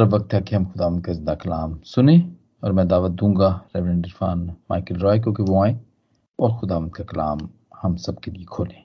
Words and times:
और 0.00 0.06
अब 0.06 0.14
वक्त 0.14 0.34
है 0.34 0.40
कि 0.40 0.54
हम 0.56 0.64
खुदा 0.64 0.88
का 1.06 1.12
ज़िंदा 1.12 1.34
कलाम 1.34 1.74
सुने 1.84 2.16
और 2.64 2.72
मैं 2.72 2.86
दावत 2.88 3.10
दूँगा 3.12 3.48
रेवरेंड 3.76 4.06
इरफान 4.06 4.44
माइकल 4.70 4.96
रॉय 4.96 5.18
को 5.20 5.32
कि 5.32 5.42
वो 5.42 5.62
आए 5.64 5.74
और 6.38 6.56
खुदा 6.60 6.78
का 6.96 7.04
कलाम 7.04 7.40
हम 7.82 7.96
सब 7.96 8.20
के 8.20 8.30
लिए 8.30 8.44
खोलें। 8.44 8.82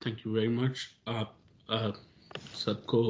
थैंक 0.00 0.18
यू 0.26 0.32
वेरी 0.32 0.48
मच 0.48 0.86
आप 1.08 1.36
सबको 2.54 3.02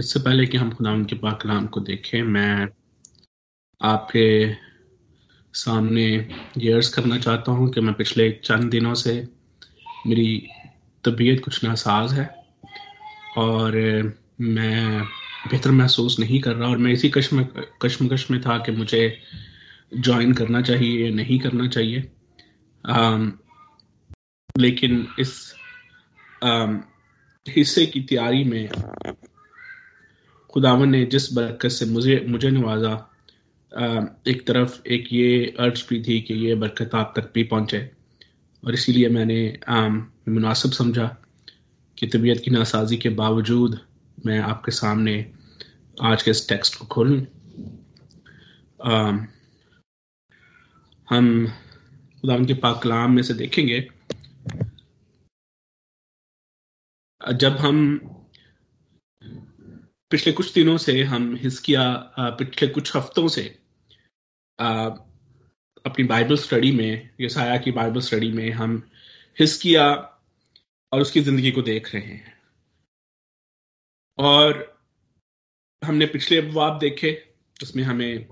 इससे 0.00 0.20
पहले 0.20 0.46
कि 0.46 0.56
हम 0.56 0.72
खुदा 0.72 0.96
के 1.04 1.18
पाक 1.18 1.40
कलाम 1.42 1.66
को 1.66 1.80
देखें, 1.82 2.22
मैं 2.22 2.68
आपके 3.80 4.54
सामने 5.54 6.06
ये 6.58 6.72
अर्ज़ 6.72 6.94
करना 6.96 7.18
चाहता 7.18 7.52
हूँ 7.52 7.70
कि 7.70 7.80
मैं 7.80 7.94
पिछले 7.94 8.30
चंद 8.44 8.70
दिनों 8.70 8.94
से 8.96 9.20
मेरी 10.06 10.46
तबीयत 11.04 11.44
कुछ 11.44 11.64
नासाज 11.64 12.12
है। 12.12 12.39
और 13.36 13.76
मैं 14.40 15.02
बेहतर 15.50 15.70
महसूस 15.70 16.18
नहीं 16.20 16.40
कर 16.40 16.54
रहा 16.54 16.68
और 16.68 16.78
मैं 16.78 16.92
इसी 16.92 17.08
कश्म 17.08 17.46
कश्मकश 17.82 18.30
में 18.30 18.40
था 18.40 18.58
कि 18.58 18.72
मुझे 18.72 19.18
ज्वाइन 19.94 20.32
करना 20.32 20.62
चाहिए 20.62 21.04
या 21.04 21.14
नहीं 21.14 21.38
करना 21.38 21.68
चाहिए। 21.68 22.12
आम, 22.86 23.38
लेकिन 24.58 25.06
इस 25.18 25.54
आम, 26.44 26.84
हिस्से 27.48 27.86
की 27.86 28.00
तैयारी 28.00 28.44
में 28.44 28.68
खुदावन 30.50 30.88
ने 30.88 31.04
जिस 31.04 31.32
बरकत 31.32 31.68
से 31.68 31.86
मुझे 31.86 32.24
मुझे 32.28 32.50
नवाजा 32.50 32.94
एक 34.28 34.44
तरफ़ 34.46 34.86
एक 34.86 35.08
ये 35.12 35.54
अर्ज़ 35.60 35.84
भी 35.90 36.02
थी 36.02 36.20
कि 36.20 36.34
ये 36.34 36.54
बरकत 36.54 36.90
आप 36.94 37.12
तक 37.16 37.30
भी 37.34 37.44
पहुँचे। 37.44 37.90
और 38.64 38.74
इसीलिए 38.74 39.08
मैंने 39.08 39.58
मुनासिब 40.28 40.72
समझा। 40.72 41.16
कि 42.00 42.06
तबीयत 42.06 42.40
की 42.44 42.50
नासाजी 42.50 42.96
के 42.96 43.08
बावजूद 43.08 43.80
मैं 44.26 44.38
आपके 44.38 44.72
सामने 44.72 45.32
आज 46.02 46.22
के 46.22 46.30
इस 46.30 46.48
टेक्स्ट 46.48 46.74
को 46.74 46.84
खोलूं। 46.84 47.20
हम 51.08 51.46
खुदा 52.20 52.36
के 52.44 52.54
पाक 52.54 52.80
कलाम 52.82 53.12
में 53.12 53.22
से 53.22 53.34
देखेंगे। 53.34 53.80
जब 57.20 57.56
हम 57.56 57.98
पिछले 60.10 60.32
कुछ 60.32 60.52
दिनों 60.54 60.76
से 60.78 61.02
हम 61.02 61.34
हिस्किया 61.36 61.82
पिछले 62.18 62.68
कुछ 62.68 62.96
हफ्तों 62.96 63.28
से 63.28 63.42
अपनी 64.58 66.04
बाइबल 66.04 66.36
स्टडी 66.36 66.72
में, 66.72 67.10
यसाया 67.20 67.56
की 67.56 67.72
बाइबल 67.72 68.00
स्टडी 68.00 68.32
में 68.32 68.50
हम 68.50 68.82
हिस्किया 69.40 70.16
और 70.92 71.00
उसकी 71.00 71.20
ज़िंदगी 71.20 71.50
को 71.50 71.62
देख 71.62 71.94
रहे 71.94 72.02
हैं। 72.02 72.40
और 74.18 74.80
हमने 75.84 76.06
पिछले 76.06 76.38
अबवाब 76.38 76.78
देखे, 76.78 77.28
जिसमें 77.60 77.82
हमें 77.84 78.26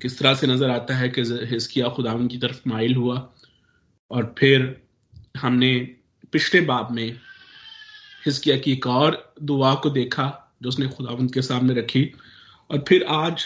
किस 0.00 0.18
तरह 0.18 0.34
से 0.34 0.46
नज़र 0.46 0.70
आता 0.70 0.94
है 0.94 1.08
कि 1.08 1.22
हिस्किया 1.22 1.88
खुदा 1.88 2.26
की 2.26 2.38
तरफ़ 2.38 2.68
माइल 2.68 2.94
हुआ। 2.94 3.34
और 4.10 4.34
फिर 4.38 4.82
हमने 5.36 5.78
पिछले 6.32 6.60
बाब 6.60 6.90
में 6.90 7.20
हिस्किया 8.26 8.58
की 8.58 8.72
एक 8.72 8.86
और 8.86 9.34
दुआ 9.42 9.74
को 9.74 9.90
देखा, 9.90 10.54
जो 10.62 10.68
उसने 10.68 10.88
खुदावन 10.88 11.28
के 11.28 11.42
सामने 11.42 11.74
रखी। 11.74 12.12
और 12.70 12.84
फिर 12.88 13.04
आज 13.04 13.44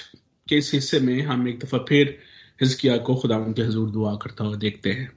के 0.49 0.57
इस 0.57 0.75
हिस्से 0.75 1.01
में 1.01 1.23
हम 1.23 1.49
एक 1.49 1.59
दफ़ा 1.61 1.79
फिर 1.79 2.23
हिस्किया 2.61 2.97
को 2.97 3.17
खुदावन 3.17 3.53
के 3.53 3.63
हजूर 3.63 3.91
दुआ 3.91 4.17
करता 4.17 4.45
हुआ 4.45 4.57
देखते 4.57 4.93
हैं। 4.93 5.16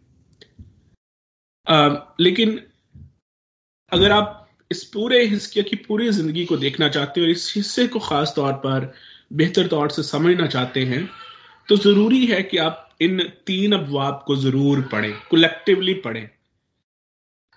लेकिन 1.70 2.60
अगर 3.92 4.12
आप 4.12 4.36
इस 4.72 4.84
पूरे 4.84 5.24
हिस्से 5.26 5.64
की 5.64 5.76
पूरी 5.88 6.10
ज़िंदगी 6.10 6.46
को 6.46 6.58
देखना 6.58 6.90
चाहते 6.90 7.20
हो 7.20 7.26
और 7.26 7.32
इस 7.32 7.54
हिस्से 7.56 7.88
को 7.88 8.00
खास 8.00 8.34
तौर 8.36 8.54
पर 8.66 8.92
बेहतर 9.34 9.68
तौर 9.68 9.90
से 9.92 10.04
समझना 10.04 10.48
चाहते 10.48 10.84
हैं 10.86 11.08
तो 11.70 11.78
ज़रूरी 11.78 12.26
है 12.26 12.42
कि 12.44 12.58
आप 12.58 12.86
इन 13.02 13.20
तीन 13.46 13.74
अबवाब 13.74 14.24
को 14.28 14.36
ज़रूर 14.36 14.82
पढ़ें 14.92 15.14
कलेक्टिवली 15.32 15.94
पढ़ें। 16.06 16.30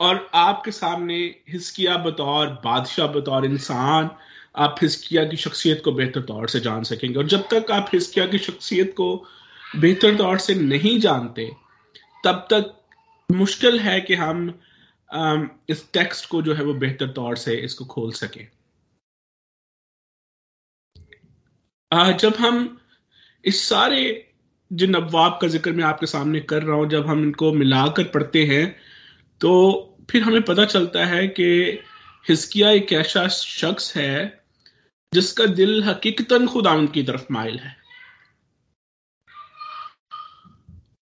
और 0.01 0.31
आपके 0.35 0.71
सामने 0.71 1.17
हिस्किया 1.49 1.97
बतौर, 1.97 2.47
बादशाह 2.65 3.07
बतौर 3.07 3.45
इंसान, 3.45 4.11
आप 4.57 4.77
हिस्किया 4.83 5.25
की 5.25 5.37
शख्सियत 5.37 5.83
को 5.85 5.93
बेहतर 5.93 6.23
तौर 6.23 6.49
से 6.49 6.61
जान 6.61 6.83
सकेंगे। 6.83 7.19
और 7.19 7.27
जब 7.27 7.47
तक 7.51 7.71
आप 7.71 7.91
हिस्किया 7.93 8.27
की 8.27 8.39
शख्सियत 8.39 8.93
को 8.97 9.15
बेहतर 9.77 10.17
तौर 10.17 10.39
से 10.39 10.55
नहीं 10.55 10.99
जानते, 11.01 11.51
तब 12.25 12.47
तक 12.51 12.75
मुश्किल 13.33 13.79
है 13.81 14.01
कि 14.01 14.15
हम 14.17 14.49
इस 15.71 15.87
टेक्स्ट 15.93 16.29
को 16.31 16.41
जो 16.43 16.55
है 16.55 16.65
वो 16.65 16.75
बेहतर 16.77 17.11
तौर 17.13 17.37
से 17.37 17.55
इसको 17.61 17.85
खोल 17.87 18.13
सके। 18.15 18.45
जब 21.93 22.35
हम 22.39 22.79
इस 23.45 23.63
सारे 23.69 24.03
जिन 24.71 24.95
अबवाब 24.95 25.39
का 25.43 25.49
ज़िक्र 25.49 25.73
मैं 25.73 25.85
आपके 25.85 26.07
सामने 26.07 26.41
कर 26.43 26.63
रहा 26.63 26.77
हूँ, 26.77 26.89
जब 26.89 27.07
हम 27.07 27.23
इनको 27.23 27.53
मिलाकर 27.53 28.05
पढ़ते 28.15 28.45
हैं 28.47 28.67
तो 29.41 29.51
फिर 30.11 30.23
हमें 30.23 30.43
पता 30.43 30.65
चलता 30.67 31.05
है 31.07 31.27
कि 31.31 31.49
हिस्किया 32.27 32.71
एक 32.71 32.93
ऐसा 32.93 33.27
शख्स 33.29 33.97
है, 33.97 34.43
जिसका 35.13 35.47
दिल 35.55 35.83
हकीकतन 35.85 36.47
खुदा 36.47 36.73
उनकी 36.75 37.03
तरफ़ 37.03 37.27
माइल 37.33 37.59
है। 37.59 37.77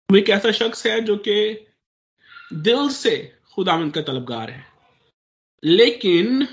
वो 0.09 0.18
एक 0.18 0.29
ऐसा 0.29 0.52
शख्स 0.53 0.85
है 0.88 1.00
जो 1.02 1.16
कि 1.28 1.35
दिल 2.53 2.90
से 2.90 3.16
खुदावंद 3.56 3.94
का 3.94 4.02
तलबगार 4.02 4.50
है। 4.52 4.66
लेकिन 5.64 6.47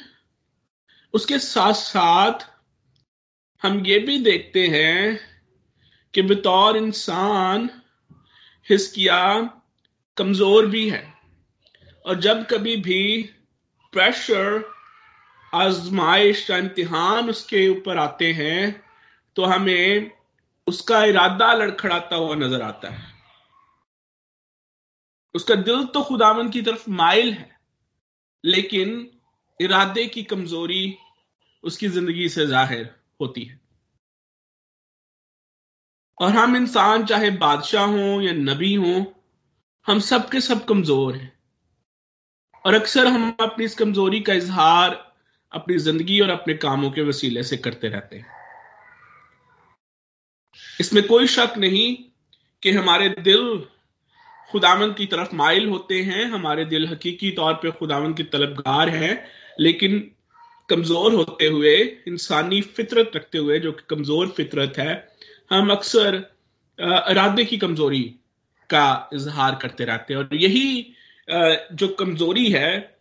उसके 1.15 1.39
साथ 1.39 1.73
साथ 1.73 2.47
हम 3.63 3.85
ये 3.87 3.99
भी 3.99 4.19
देखते 4.19 4.67
हैं 4.69 5.19
कि 6.15 6.23
बतौर 6.23 6.77
इंसान 6.77 7.69
हिस्किया 8.69 9.21
कमज़ोर 10.17 10.67
भी 10.67 10.89
है। 10.91 11.03
और 12.05 12.21
जब 12.21 12.47
कभी 12.47 12.77
भी 12.79 13.23
प्रेशर 13.93 14.65
आजमाइश 15.53 16.47
का 16.49 16.57
इम्तिहान 16.57 17.31
उसके 17.31 17.69
ऊपर 17.69 17.99
आते 17.99 18.33
हैं 18.33 18.83
तो 19.37 19.45
हमें 19.45 20.11
उसका 20.67 21.05
इरादा 21.05 21.53
लड़खड़ाता 21.55 22.17
हुआ 22.17 22.35
नज़र 22.37 22.63
आता 22.63 22.91
है। 22.91 23.10
उसका 25.35 25.55
दिल 25.57 25.85
तो 25.87 26.03
खुदावन 26.03 26.51
की 26.51 26.63
तरफ़ 26.63 26.89
माइल 26.91 27.33
है, 27.33 27.49
लेकिन 28.45 29.11
इरादे 29.61 30.07
की 30.07 30.23
कमज़ोरी 30.25 30.97
उसकी 31.65 31.89
ज़िंदगी 31.89 32.29
से 32.29 32.47
ज़ाहिर 32.47 32.89
होती 33.21 33.45
है। 33.45 33.59
और 36.19 36.31
हम 36.33 36.57
इंसान, 36.57 37.05
चाहे 37.07 37.31
बादशाह 37.33 37.87
हो 37.87 38.21
या 38.21 38.33
नबी 38.33 38.75
हो, 38.75 39.05
हम 39.87 40.01
सब 40.01 40.29
के 40.31 40.41
सब 40.41 40.65
कमज़ोर 40.65 41.15
हैं। 41.17 41.33
और 42.65 42.75
अक्सर 42.75 43.07
हम 43.07 43.37
अपनी 43.41 43.65
इस 43.65 43.75
कमज़ोरी 43.75 44.21
का 44.21 44.33
इजहार 44.35 44.93
अपनी 45.53 45.77
ज़िंदगी 45.79 46.21
और 46.21 46.31
अपने 46.31 46.55
कामों 46.57 46.91
के 46.91 47.03
वसीले 47.03 47.43
से 47.43 47.57
करते 47.57 47.89
रहते 47.89 48.17
हैं। 48.17 48.39
इसमें 50.81 51.07
कोई 51.07 51.27
शक 51.29 51.55
नहीं 51.59 51.97
कि 52.63 52.71
हमारे 52.73 53.09
दिल 53.09 53.67
खुदावन 54.51 54.93
की 54.93 55.07
तरफ़ 55.07 55.35
माइल 55.37 55.69
होते 55.69 56.01
हैं, 56.03 56.25
हमारे 56.27 56.65
दिल 56.67 56.87
हकीकी 56.89 57.31
तौर 57.33 57.55
पे 57.55 57.71
खुदावन 57.73 58.13
की 58.15 58.23
तलबगार 58.27 58.89
है, 58.91 59.13
लेकिन 59.61 60.11
कमज़ोर 60.69 61.15
होते 61.15 61.47
हुए, 61.49 61.75
इंसानी 62.09 62.61
फितरत 62.61 63.11
रखते 63.17 63.39
हुए, 63.39 63.59
जो 63.59 63.73
कि 63.73 63.83
कमज़ोर 63.91 64.29
फितरत 64.37 64.79
है, 64.79 64.93
हम 65.51 65.71
अक्सर 65.71 66.17
इरादे 66.79 67.45
की 67.45 67.57
कमज़ोरी 67.59 68.03
का 68.71 69.11
इजहार 69.15 69.59
करते 69.63 69.85
रहते 69.85 70.15
हैं। 70.15 70.21
और 70.21 70.37
यही 70.37 70.95
जो 71.75 71.89
कमज़ोरी 71.99 72.51
है, 72.51 72.99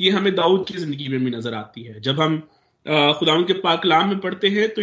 ये 0.00 0.10
हमें 0.10 0.34
दाऊद 0.34 0.66
की 0.68 0.74
ज़िंदगी 0.76 1.08
में 1.08 1.24
भी 1.24 1.30
नज़र 1.30 1.54
आती 1.54 1.82
है। 1.82 2.00
जब 2.00 2.20
हम 2.20 2.38
खुदा 2.86 3.40
के 3.42 3.52
पाकलाम 3.60 4.08
में 4.08 4.18
पढ़ते 4.20 4.48
हैं 4.50 4.68
तो 4.70 4.82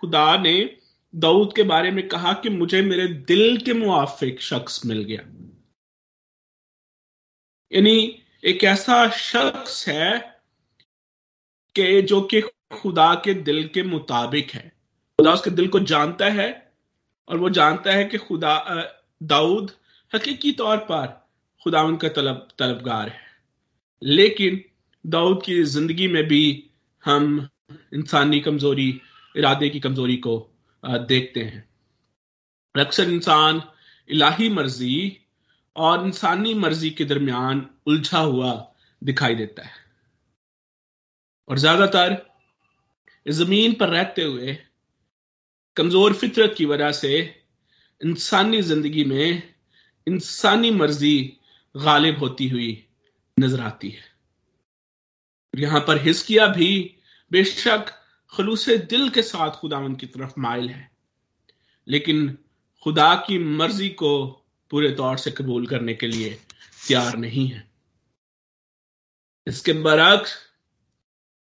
खुदा 0.00 0.36
ने 0.38 0.54
दाऊद 1.14 1.52
के 1.56 1.62
बारे 1.64 1.90
में 1.90 2.06
कहा 2.08 2.32
कि 2.42 2.48
मुझे 2.50 2.80
मेरे 2.82 3.06
दिल 3.28 3.56
के 3.58 3.72
मुआफिक 3.74 4.40
शख्स 4.42 4.80
मिल 4.86 5.02
गया। 5.04 5.22
यानी 7.72 8.22
एक 8.44 8.64
ऐसा 8.64 9.08
शख्स 9.10 9.86
है 9.88 10.18
कि 11.74 12.02
जो 12.02 12.20
कि 12.22 12.40
खुदा 12.72 13.14
के 13.14 13.34
दिल 13.34 13.66
के 13.68 13.82
मुताबिक 13.82 14.50
है। 14.50 14.68
खुदा 15.18 15.32
उसके 15.32 15.50
दिल 15.50 15.68
को 15.68 15.80
जानता 15.80 16.28
है 16.30 16.50
और 17.28 17.38
वो 17.38 17.50
जानता 17.50 17.92
है 17.92 18.04
कि 18.04 18.18
खुदा 18.18 18.56
दाऊद 19.22 19.70
हकीकी 20.12 20.52
तौर 20.52 20.76
पर 20.76 21.06
खुदा 21.62 21.82
उनका 21.82 22.08
तलब, 22.08 22.48
तलबगार 22.58 23.08
है। 23.08 23.26
लेकिन 24.02 24.62
दाऊद 25.04 25.42
की 25.42 25.62
ज़िंदगी 25.64 26.08
में 26.08 26.22
भी 26.24 26.70
हम 27.04 27.48
इंसानी 27.94 28.40
कमज़ोरी, 28.40 29.00
इरादे 29.34 29.68
की 29.68 29.80
कमज़ोरी 29.80 30.16
को 30.16 30.34
देखते 30.84 31.40
हैं। 31.40 31.68
अक्सर 32.74 33.10
इंसान 33.10 33.62
इलाही 34.08 34.48
मर्ज़ी 34.48 35.18
और 35.76 36.04
इंसानी 36.06 36.54
मर्ज़ी 36.54 36.90
के 36.90 37.04
दरमियान 37.04 37.66
उलझा 37.86 38.18
हुआ 38.18 38.52
दिखाई 39.02 39.34
देता 39.34 39.62
है। 39.62 39.80
और 41.48 41.58
ज़्यादातर 41.58 42.16
ज़मीन 43.26 43.72
पर 43.74 43.88
रहते 43.88 44.22
हुए 44.22 44.56
कमज़ोर 45.76 46.12
फितरत 46.14 46.54
की 46.58 46.64
वजह 46.66 46.92
से 46.92 47.18
इंसानी 48.00 48.62
ज़िंदगी 48.62 49.04
में 49.04 49.42
इंसानी 50.06 50.70
मर्ज़ी 50.70 51.18
गालिब 51.74 52.18
होती 52.18 52.48
हुई 52.48 52.84
नज़र 53.36 53.60
आती 53.60 53.90
है। 53.90 54.10
यहाँ 55.54 55.80
पर 55.80 56.02
हिस्किया 56.02 56.46
भी 56.48 56.70
बेशक 57.30 57.90
खलूस 58.32 58.68
दिल 58.68 59.08
के 59.10 59.22
साथ 59.22 59.50
खुदावन 59.50 59.94
की 59.94 60.06
तरफ़ 60.06 60.32
माइल 60.40 60.68
है, 60.68 60.90
लेकिन 61.86 62.38
खुदा 62.82 63.14
की 63.26 63.38
मर्ज़ी 63.38 63.88
को 63.88 64.41
पूरे 64.72 64.90
तौर 64.90 65.16
से 65.18 65.30
कबूल 65.30 65.66
करने 65.66 65.94
के 65.94 66.06
लिए 66.06 66.30
तैयार 66.88 67.16
नहीं 67.16 67.48
है। 67.48 67.70
इसके 69.48 69.72
बरक्स 69.72 70.34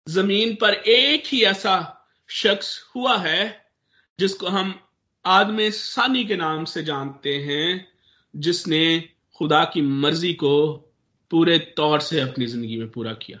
ज़मीन 0.09 0.55
पर 0.55 0.73
एक 0.73 1.23
ही 1.25 1.43
ऐसा 1.43 2.05
शख्स 2.29 2.91
हुआ 2.95 3.17
है, 3.17 3.71
जिसको 4.19 4.47
हम 4.47 4.79
आदम 5.25 5.69
सानी 5.69 6.25
के 6.25 6.35
नाम 6.35 6.65
से 6.65 6.83
जानते 6.83 7.37
हैं, 7.37 7.91
जिसने 8.35 9.09
खुदा 9.35 9.65
की 9.65 9.81
मर्ज़ी 9.81 10.33
को 10.33 10.73
पूरे 11.31 11.57
तौर 11.59 11.99
से 11.99 12.19
अपनी 12.19 12.45
ज़िंदगी 12.45 12.77
में 12.77 12.89
पूरा 12.89 13.13
किया। 13.13 13.39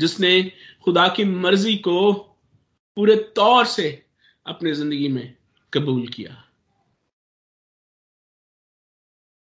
जिसने 0.00 0.52
खुदा 0.84 1.08
की 1.08 1.24
मर्ज़ी 1.24 1.76
को 1.76 2.12
पूरे 2.96 3.16
तौर 3.16 3.66
से 3.66 4.06
अपनी 4.46 4.72
ज़िंदगी 4.72 5.08
में 5.08 5.36
कबूल 5.72 6.08
किया। 6.08 6.43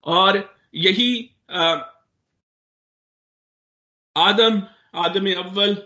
और 0.05 0.57
यही 0.75 1.29
आदम 4.15 4.61
आदम 4.95 5.31
अव्वल 5.33 5.77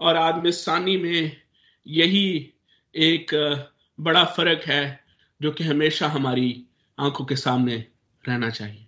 और 0.00 0.16
आदम 0.16 0.50
सानी 0.50 0.96
में 0.96 1.40
यही 1.86 2.52
एक 2.94 3.34
बड़ा 3.98 4.24
फ़र्क 4.24 4.62
है 4.62 5.04
जो 5.40 5.50
कि 5.52 5.64
हमेशा 5.64 6.08
हमारी 6.08 6.66
आँखों 6.98 7.24
के 7.24 7.36
सामने 7.36 7.76
रहना 8.24 8.50
चाहिए। 8.50 8.86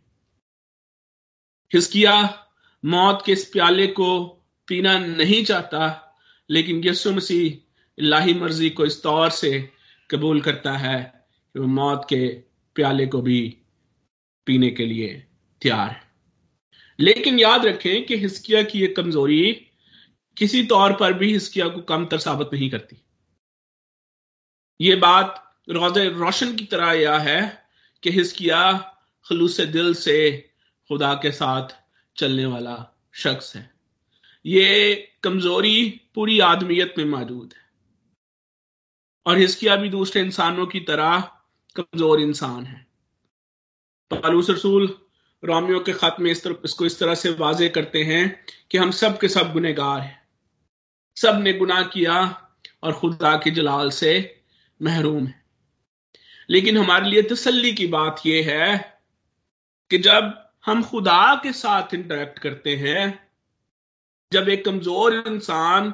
हिस्किया 1.73 2.15
मौत 2.85 3.23
के 3.27 3.33
इस 3.33 3.45
प्याले 3.45 3.87
को 3.87 4.27
पीना 4.69 4.99
नहीं 4.99 5.45
चाहता, 5.45 6.15
लेकिन 6.51 6.83
यसु 6.85 7.13
मसीह 7.13 7.57
लाही 7.99 8.35
मर्ज़ी 8.35 8.71
को 8.71 8.87
इस 8.87 9.03
तौर 9.03 9.31
से 9.31 9.73
कबूल 10.11 10.41
करता 10.41 10.73
है 10.73 11.03
कि 11.55 11.59
वो 11.59 11.67
मौत 11.67 12.07
के 12.09 12.29
प्याले 12.77 13.07
को 13.07 13.21
भी 13.23 13.41
पीने 14.47 14.71
के 14.71 14.87
लिए 14.87 15.27
तैयार 15.63 15.91
है। 15.91 16.03
लेकिन 17.01 17.39
याद 17.39 17.67
रखें 17.67 18.07
कि 18.07 18.17
हिस्किया 18.17 18.63
की 18.63 18.81
यह 18.81 18.95
कमज़ोरी 18.97 19.67
किसी 20.37 20.67
तौर 20.67 20.93
पर 20.93 21.13
भी 21.13 21.33
हिस्किया 21.33 21.69
को 21.69 21.81
कमतर 21.81 22.19
साबित 22.19 22.49
नहीं 22.53 22.71
करती। 22.71 22.97
ये 24.81 24.97
बात 24.97 25.57
रोज 25.71 25.99
रोशन 25.99 26.57
की 26.57 26.65
तरह 26.65 26.93
यह 26.93 27.19
है 27.19 27.69
कि 28.03 28.11
हिस्किया 28.11 28.73
खलूस 29.29 29.61
दिल 29.61 29.95
से 29.95 30.51
खुदा 30.89 31.15
के 31.15 31.33
साथ 31.33 31.69
चलने 32.17 32.47
वाला 32.47 33.01
शख्स 33.15 33.57
है। 33.57 33.75
ये 34.47 34.95
कमज़ोरी 35.23 36.01
पूरी 36.15 36.41
आदमियत 36.41 36.95
में 36.99 37.05
मौजूद 37.05 37.55
है। 37.57 37.65
और 39.27 39.39
हिस्किया 39.39 39.77
भी 39.77 39.89
दूसरे 39.89 40.23
इंसानों 40.23 40.67
की 40.67 40.81
तरह 40.81 41.21
कमज़ोर 41.77 42.21
इंसान 42.21 42.65
है। 42.65 42.87
पालूस 44.11 44.51
रसूल 44.51 44.99
रोमियो 45.43 45.81
के 45.81 45.93
खत 45.93 46.17
में 46.21 46.31
इस 46.31 46.43
तरह 46.45 46.57
इसको 46.65 46.87
इस 46.87 46.99
तरह 46.99 47.15
से 47.15 47.31
वाजे 47.31 47.69
करते 47.69 48.03
हैं 48.03 48.45
कि 48.71 48.79
हम 48.79 48.91
सब 48.91 49.19
के 49.19 49.29
सब 49.29 49.53
गुनेगार 49.53 50.01
हैं। 50.01 50.23
सबने 51.17 51.53
गुनाह 51.53 51.83
किया 51.83 52.15
और 52.83 52.93
खुदा 52.93 53.37
के 53.37 53.51
जलाल 53.51 53.91
से 53.91 54.43
महरूम 54.83 55.27
है। 55.27 55.43
लेकिन 56.51 56.79
हमारे 56.79 57.11
लिए 57.11 57.23
तसल्ली 57.23 57.73
की 57.73 57.87
बात 57.87 58.21
यह 58.27 58.51
है 58.51 59.01
कि 59.91 59.99
जब 59.99 60.33
हम 60.67 60.83
खुदा 60.83 61.35
के 61.43 61.53
साथ 61.53 61.95
इंटरेक्ट 61.95 62.39
करते 62.39 62.77
हैं, 62.77 63.29
जब 64.33 64.49
एक 64.49 64.65
कमज़ोर 64.65 65.15
इंसान 65.27 65.91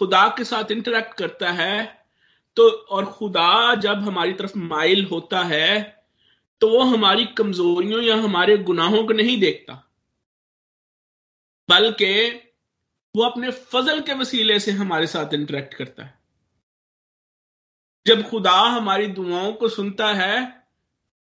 खुदा 0.00 0.28
के 0.28 0.44
साथ 0.44 0.70
इंटरेक्ट 0.70 1.14
करता 1.14 1.50
है 1.50 2.04
तो 2.56 2.68
और 2.68 3.06
खुदा 3.06 3.74
जब 3.74 4.02
हमारी 4.02 4.32
तरफ़ 4.32 4.58
माइल 4.58 5.04
होता 5.04 5.42
है 5.44 5.95
तो 6.60 6.68
वो 6.68 6.82
हमारी 6.84 7.24
कमजोरियों 7.38 8.02
या 8.02 8.16
हमारे 8.16 8.56
गुनाहों 8.60 9.04
को 9.06 9.12
नहीं 9.12 9.38
देखता, 9.40 9.82
बल्कि 11.68 12.12
वो 13.14 13.24
अपने 13.24 13.50
फजल 13.50 14.00
के 14.00 14.14
वसीले 14.14 14.58
से 14.60 14.72
हमारे 14.72 15.06
साथ 15.06 15.34
इंटरेक्ट 15.34 15.74
करता 15.74 16.04
है। 16.04 16.14
जब 18.06 18.22
खुदा 18.22 18.52
हमारी 18.52 19.06
दुआओं 19.08 19.52
को 19.52 19.68
सुनता 19.68 20.12
है 20.14 20.64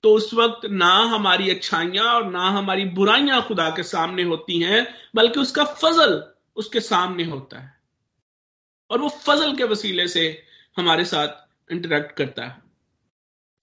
तो 0.05 0.13
उस 0.15 0.33
वक्त 0.35 0.67
ना 0.67 0.93
हमारी 1.07 1.51
अच्छाइयाँ 1.51 2.05
और 2.07 2.25
ना 2.25 2.49
हमारी 2.51 2.85
बुराइयाँ 2.91 3.41
खुदा 3.47 3.69
के 3.71 3.83
सामने 3.83 4.23
होती 4.23 4.61
हैं, 4.61 4.87
बल्कि 5.15 5.41
उसका 5.41 5.65
फजल 5.65 6.23
उसके 6.57 6.81
सामने 6.81 7.25
होता 7.25 7.59
है। 7.59 7.75
और 8.91 9.01
वो 9.01 9.09
फजल 9.09 9.57
के 9.57 9.65
वसीले 9.65 10.07
से 10.09 10.27
हमारे 10.77 11.05
साथ 11.05 11.73
इंटरेक्ट 11.73 12.17
करता 12.17 12.45
है। 12.45 12.63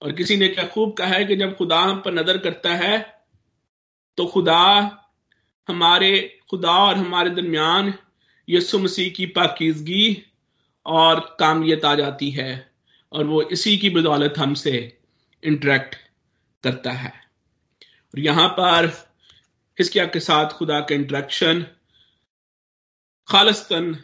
और 0.04 0.12
किसी 0.12 0.36
ने 0.36 0.48
क्या 0.48 0.66
खूब 0.66 0.92
कहा 0.92 1.08
है 1.08 1.24
कि 1.24 1.36
जब 1.36 1.56
खुदा 1.56 1.78
हम 1.78 2.00
पर 2.00 2.12
नज़र 2.14 2.38
करता 2.38 2.74
है 2.74 2.98
तो 4.18 4.26
खुदा 4.26 4.60
हमारे, 5.68 6.40
खुदा 6.50 6.72
और 6.78 6.96
हमारे 6.96 7.30
दरमियान 7.30 7.92
यसु 8.48 8.78
मसीह 8.78 9.10
की 9.10 9.26
पाकिजगी 9.26 10.22
और 10.86 11.20
कामियत 11.40 11.84
आ 11.84 11.94
जाती 11.94 12.30
है 12.30 12.72
और 13.12 13.26
वो 13.26 13.42
इसी 13.42 13.76
की 13.78 13.90
बदौलत 13.90 14.34
हमसे 14.38 14.76
इंटरेक्ट 15.42 15.94
करता 16.64 16.92
है। 16.92 17.10
और 17.10 18.20
यहाँ 18.20 18.48
पर 18.48 18.86
हिस्किया 19.78 20.04
के 20.06 20.20
साथ 20.20 20.50
खुदा 20.50 20.80
का 20.80 20.94
इंटरेक्शन 20.94 21.64
खालस्तन 23.28 23.94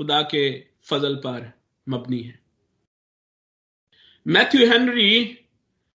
खुदा 0.00 0.20
के 0.22 0.50
फजल 0.84 1.14
पर 1.16 1.52
मबनी 1.86 2.20
है। 2.22 2.45
मैथ्यू 4.26 4.66
हेनरी 4.66 5.38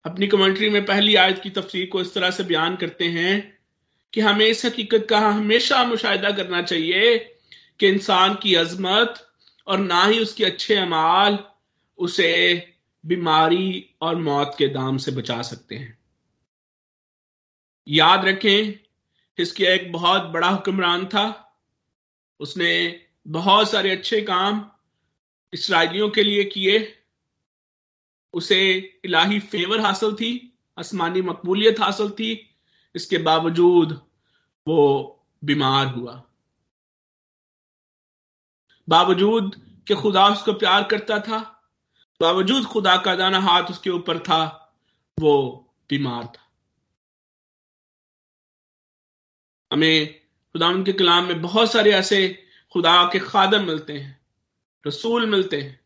अपनी 0.04 0.26
कमेंट्री 0.26 0.68
में 0.68 0.84
पहली 0.84 1.14
आयत 1.14 1.40
की 1.42 1.50
तफसीर 1.50 1.86
को 1.86 2.00
इस 2.00 2.14
तरह 2.14 2.30
से 2.30 2.44
बयान 2.44 2.76
करते 2.76 3.04
हैं 3.04 3.58
कि 4.12 4.20
हमें 4.20 4.46
इस 4.46 4.64
हकीकत 4.64 5.06
का 5.10 5.18
हमेशा 5.18 5.84
मुशाहिदा 5.84 6.30
करना 6.30 6.62
चाहिए 6.62 7.18
कि 7.80 7.88
इंसान 7.88 8.34
की 8.34 8.54
अजमत 8.54 9.32
और 9.66 9.78
ना 9.78 10.04
ही 10.04 10.18
उसके 10.18 10.44
अच्छे 10.44 10.74
अमाल 10.74 11.38
उसे 11.98 12.68
बीमारी 13.06 13.90
और 14.02 14.16
मौत 14.16 14.54
के 14.58 14.68
दाम 14.68 14.96
से 14.96 15.12
बचा 15.12 15.42
सकते 15.42 15.74
हैं। 15.74 15.98
याद 17.88 18.24
रखें, 18.24 18.78
इसके 19.38 19.64
एक 19.64 19.92
बहुत 19.92 20.22
बड़ा 20.22 20.48
हुक्मरान 20.48 21.06
था। 21.06 21.54
उसने 22.40 23.00
बहुत 23.28 23.70
सारे 23.70 23.90
अच्छे 23.90 24.20
काम 24.20 24.70
इसराइलियों 25.52 26.10
के 26.10 26.22
लिए 26.22 26.44
किए। 26.44 26.92
उसे 28.36 28.60
इलाही 29.04 29.40
फेवर 29.40 29.80
हासिल 29.80 30.14
थी, 30.14 30.52
आसमानी 30.78 31.22
मकबूलियत 31.22 31.80
हासिल 31.80 32.10
थी, 32.10 32.56
इसके 32.94 33.18
बावजूद 33.18 33.92
वो 34.66 34.80
बीमार 35.44 35.86
हुआ। 35.86 36.22
बावजूद 38.88 39.54
कि 39.88 39.94
खुदा 39.94 40.28
उसको 40.28 40.52
प्यार 40.52 40.84
करता 40.84 41.18
था, 41.18 41.38
बावजूद 42.20 42.64
खुदा 42.64 42.96
का 42.96 43.14
दाना 43.14 43.38
हाथ 43.38 43.62
उसके 43.62 43.90
ऊपर 43.90 44.18
था, 44.18 44.72
वो 45.20 45.34
बीमार 45.90 46.24
था। 46.26 46.52
हमें 49.72 50.20
खुदा 50.52 50.72
के 50.82 50.92
कलाम 50.92 51.24
में 51.24 51.42
बहुत 51.42 51.72
सारे 51.72 51.92
ऐसे 51.92 52.46
खुदा 52.72 53.10
के 53.12 53.18
खादम 53.18 53.64
मिलते 53.64 53.92
हैं, 53.92 54.20
रसूल 54.86 55.26
मिलते 55.26 55.60
हैं, 55.62 55.80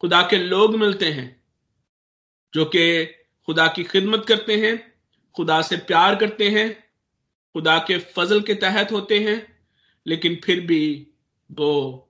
खुदा 0.00 0.22
के 0.22 0.38
लोग 0.38 0.76
मिलते 0.76 1.12
हैं 1.12 1.43
जो 2.54 2.64
कि 2.64 3.04
खुदा 3.46 3.66
की 3.66 3.84
खिदमत 3.84 4.24
करते 4.28 4.56
हैं, 4.56 4.94
खुदा 5.36 5.62
से 5.62 5.76
प्यार 5.76 6.16
करते 6.16 6.50
हैं, 6.50 6.84
खुदा 7.52 7.78
के 7.78 7.98
फजल 7.98 8.40
के 8.40 8.54
तहत 8.54 8.92
होते 8.92 9.18
हैं, 9.18 9.58
लेकिन 10.06 10.40
फिर 10.44 10.60
भी 10.60 11.06
वो 11.52 12.00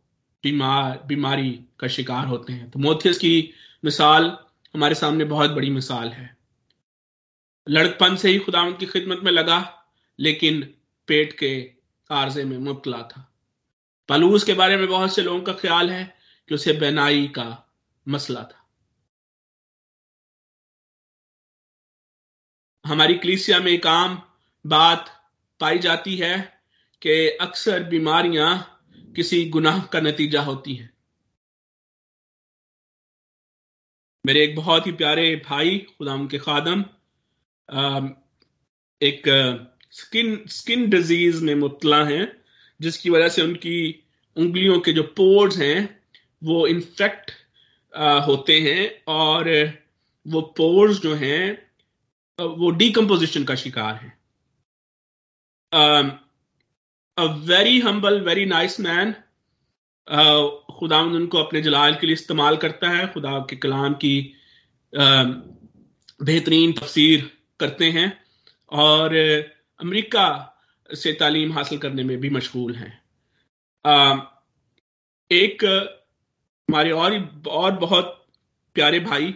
बीमार, 0.43 1.03
बीमारी 1.07 1.61
का 1.81 1.89
शिकार 1.89 2.27
होते 2.27 2.53
हैं। 2.53 2.71
तो 2.71 2.79
मोथियस 2.79 3.19
की 3.19 3.51
मिसाल 3.85 4.39
हमारे 4.75 4.95
सामने 4.95 5.25
बहुत 5.25 5.51
बड़ी 5.51 5.71
मिसाल 5.71 6.09
है। 6.09 6.37
लड़कपन 7.69 8.17
से 8.17 8.31
ही 8.31 8.39
खुदा 8.39 8.63
उनकी 8.63 8.87
खिदमत 8.87 9.21
में 9.23 9.33
लगा, 9.33 9.85
लेकिन 10.19 10.75
पेट 11.07 11.39
के 11.39 11.71
आर्जे 12.11 12.45
में 12.45 12.59
मुबतला 12.59 12.99
था। 12.99 13.35
पलूस 14.09 14.45
के 14.45 14.53
बारे 14.53 14.77
में 14.77 14.89
बहुत 14.89 15.15
से 15.15 15.23
लोगों 15.23 15.41
का 15.41 15.53
ख्याल 15.53 15.91
है 15.91 16.17
कि 16.49 16.55
उसे 16.55 16.73
बेनाई 16.73 17.27
का 17.27 17.75
मसला 18.09 18.43
था। 18.43 18.64
हमारी 22.85 23.15
कलीसिया 23.15 23.59
में 23.61 23.71
एक 23.73 23.87
आम 23.87 24.23
बात 24.67 25.07
पाई 25.61 25.79
जाती 25.79 26.17
है 26.17 26.61
कि 27.03 27.29
अक्सर 27.41 27.83
बीमारियाँ 27.83 28.83
किसी 29.17 29.45
गुनाह 29.51 29.81
का 29.83 30.01
नतीजा 30.01 30.43
होती 30.43 30.75
हैं। 30.75 30.93
मेरे 34.27 34.43
एक 34.45 34.55
बहुत 34.57 34.87
ही 34.87 34.93
प्यारे 34.93 35.43
भाई 35.47 35.79
खुदा 35.99 36.17
के 36.31 36.39
खादम 36.39 36.85
एक 39.01 39.23
स्किन 39.91 40.45
स्किन 40.47 40.89
डिज़ीज़ 40.91 41.45
में 41.45 41.55
मुबतला 41.55 42.05
हैं, 42.05 42.45
जिसकी 42.81 43.11
वजह 43.11 43.29
से 43.29 43.43
उनकी 43.43 44.05
उंगलियों 44.37 44.81
के 44.81 44.93
जो 44.93 45.03
पोर्स 45.03 45.59
हैं, 45.59 46.01
वो 46.45 46.67
इन्फेक्ट 46.67 47.31
होते 48.27 48.61
हैं 48.61 49.05
और 49.07 49.73
वो 50.27 50.41
पोर्स 50.41 51.01
जो 51.01 51.15
हैं 51.15 51.64
वो 52.39 52.71
डीकम्पोजिशन 52.73 53.45
का 53.45 53.55
शिकार 53.55 53.95
है। 53.95 54.13
A 57.17 57.25
very 57.47 57.81
humble 57.81 58.21
very 58.21 58.45
nice 58.47 58.79
man 58.81 59.13
खुदा 60.71 61.01
उनको 61.01 61.39
अपने 61.39 61.61
जलाल 61.63 61.95
के 61.95 62.07
लिए 62.07 62.15
इस्तेमाल 62.15 62.57
करता 62.57 62.89
है। 62.91 63.07
खुदा 63.13 63.39
के 63.51 63.57
कलाम 63.57 63.95
की 63.95 64.17
बेहतरीन 64.93 66.73
तफसीर 66.73 67.31
करते 67.61 67.91
हैं 67.91 68.09
और 68.73 69.15
अमेरिका 69.81 70.27
से 70.91 71.13
तालीम 71.13 71.53
हासिल 71.53 71.79
करने 71.79 72.03
में 72.03 72.17
भी 72.21 72.31
मशगूल 72.31 72.75
हैं। 72.75 72.93
एक 75.31 75.65
हमारे 76.69 76.91
और 76.93 77.17
और 77.49 77.73
बहुत 77.79 78.27
प्यारे 78.77 79.01
भाई 79.01 79.33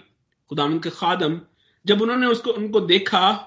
खुदा 0.50 0.66
के 0.78 0.90
खादम 0.90 1.40
जब 1.86 2.02
उन्होंने 2.02 2.26
उसको, 2.26 2.50
उनको 2.50 2.80
देखा 2.80 3.44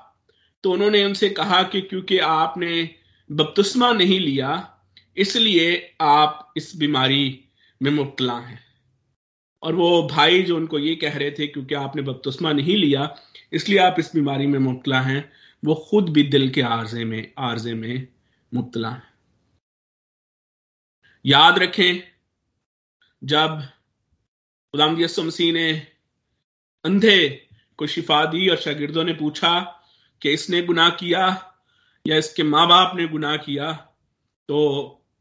तो 0.64 0.72
उन्होंने 0.72 1.04
उनसे 1.06 1.30
कहा 1.30 1.62
कि 1.64 1.82
क्योंकि 1.82 2.18
आपने 2.20 2.90
बपतुस्मा 3.30 3.92
नहीं 3.94 4.20
लिया, 4.20 4.78
इसलिए 5.18 5.96
आप 6.02 6.54
इस 6.58 6.76
बीमारी 6.76 7.44
में 7.82 7.92
मुबतला 7.92 8.38
हैं। 8.40 8.60
और 9.64 9.76
वो 9.76 10.08
भाई 10.08 10.42
जो 10.44 10.56
उनको 10.56 10.80
ये 10.80 10.96
कह 10.96 11.18
रहे 11.18 11.32
थे, 11.32 11.48
क्योंकि 11.48 11.76
आपने 11.76 12.02
बपतुस्मा 12.02 12.52
नहीं 12.54 12.76
लिया, 12.78 13.16
इसलिए 13.54 13.80
आप 13.80 13.96
इस 14.00 14.12
बीमारी 14.16 14.48
में 14.48 14.60
मुबतला 14.60 15.02
हैं, 15.02 15.32
वो 15.64 15.76
खुद 15.90 16.10
भी 16.10 16.24
दिल 16.24 16.50
के 16.50 16.62
आर्जे 16.62 17.06
में 17.06 17.32
आर्जे 17.38 17.74
में 17.74 18.08
मुबतला 18.52 18.90
हैं। 18.90 19.10
याद 21.26 21.60
रखें, 21.60 22.02
जब 23.22 23.62
गुलाम 24.74 25.00
यसु 25.02 25.24
मसीह 25.24 25.54
ने 25.54 25.72
अंधे 26.86 27.48
को 27.82 27.88
शिफा 27.88 28.24
दी 28.26 28.48
और 28.50 28.58
शागिर्दों 28.58 29.04
ने 29.04 29.14
पूछा 29.14 29.60
कि 30.22 30.32
इसने 30.32 30.62
गुनाह 30.62 30.90
किया 30.90 31.28
या 32.06 32.18
इसके 32.18 32.44
माँ 32.44 32.68
बाप 32.68 32.96
ने 32.96 33.08
गुनाह 33.08 33.38
किया? 33.38 33.72
तो 34.50 34.58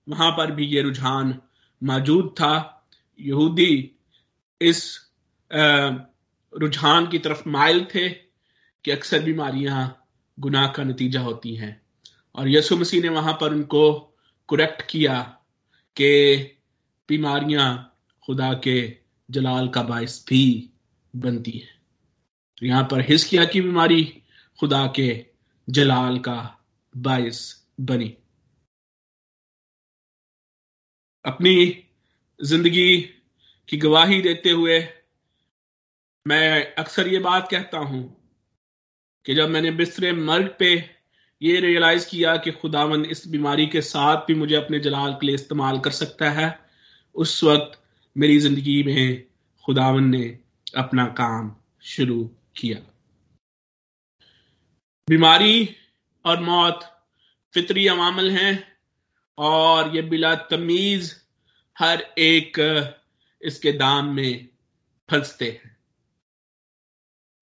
वहाँ 0.06 0.30
पर 0.30 0.50
भी 0.52 0.66
ये 0.66 0.82
रुझान 0.82 1.34
मौजूद 1.82 2.34
था। 2.40 2.86
यहूदी 3.20 3.96
इस 4.60 4.82
रुझान 6.52 7.06
की 7.06 7.18
तरफ़ 7.18 7.48
माइल 7.48 7.84
थे 7.94 8.08
कि 8.08 8.90
अक्सर 8.90 9.22
बीमारियाँ 9.22 10.06
गुनाह 10.38 10.66
का 10.68 10.84
नतीजा 10.84 11.20
होती 11.20 11.54
हैं। 11.54 11.80
और 12.34 12.48
यसु 12.48 12.76
मसीह 12.76 13.02
ने 13.02 13.08
वहाँ 13.08 13.32
पर 13.40 13.54
उनको 13.54 13.90
कुरेक्ट 14.48 14.82
किया 14.82 15.20
कि 15.96 16.36
बीमारियाँ 17.08 17.68
खुदा 18.24 18.52
के 18.54 18.80
जलाल 19.28 19.68
का 19.68 19.82
बायस 19.82 20.24
भी 20.28 20.70
बनती 21.14 21.50
है। 21.50 21.79
यहाँ 22.62 22.82
पर 22.90 23.00
हिस्किया 23.00 23.44
की 23.44 23.60
बीमारी 23.60 24.02
खुदा 24.58 24.86
के 24.96 25.08
जलाल 25.68 26.18
का 26.18 26.38
बायस 26.94 27.40
बनी। 27.80 28.14
अपनी 31.24 31.84
ज़िंदगी 32.40 33.00
की 33.68 33.76
गवाही 33.76 34.20
देते 34.22 34.50
हुए 34.50 34.78
मैं 36.26 36.74
अक्सर 36.74 37.08
ये 37.08 37.18
बात 37.18 37.48
कहता 37.50 37.78
हूँ 37.78 38.02
कि 39.26 39.34
जब 39.34 39.48
मैंने 39.48 39.70
बिस्तरे 39.70 40.12
मर्ग 40.12 40.54
पे 40.58 40.74
ये 41.42 41.60
रियलाइज़ 41.60 42.08
किया 42.08 42.36
कि 42.36 42.50
खुदावन 42.52 43.04
इस 43.04 43.26
बीमारी 43.28 43.66
के 43.66 43.80
साथ 43.82 44.26
भी 44.26 44.34
मुझे 44.34 44.54
अपने 44.54 44.80
जलाल 44.80 45.12
के 45.12 45.26
लिए 45.26 45.34
इस्तेमाल 45.34 45.78
कर 45.80 45.90
सकता 45.90 46.30
है, 46.30 46.58
उस 47.14 47.42
वक्त 47.44 47.80
मेरी 48.16 48.38
ज़िंदगी 48.38 48.82
में 48.82 49.22
खुदावन 49.64 50.04
ने 50.04 50.38
अपना 50.76 51.06
काम 51.14 51.54
शुरू 51.84 52.30
किया। 52.60 52.78
बीमारी 55.08 55.76
और 56.24 56.40
मौत 56.40 56.84
फितरी 57.54 57.86
अवामल 57.88 58.30
हैं 58.30 58.52
और 59.38 59.96
ये 59.96 60.02
बिला 60.02 60.34
तमीज 60.34 61.14
हर 61.76 62.00
एक 62.18 62.58
इसके 63.42 63.72
दाम 63.72 64.14
में 64.14 64.48
फंसते 65.08 65.44
हैं। 65.44 65.76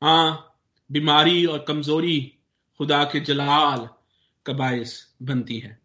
हाँ 0.03 0.57
बीमारी 0.91 1.45
और 1.47 1.65
कमज़ोरी 1.69 2.21
खुदा 2.81 3.05
के 3.05 3.21
जलाल 3.21 3.89
का 4.47 4.53
बायस 4.53 5.15
बनती 5.23 5.59
है। 5.59 5.79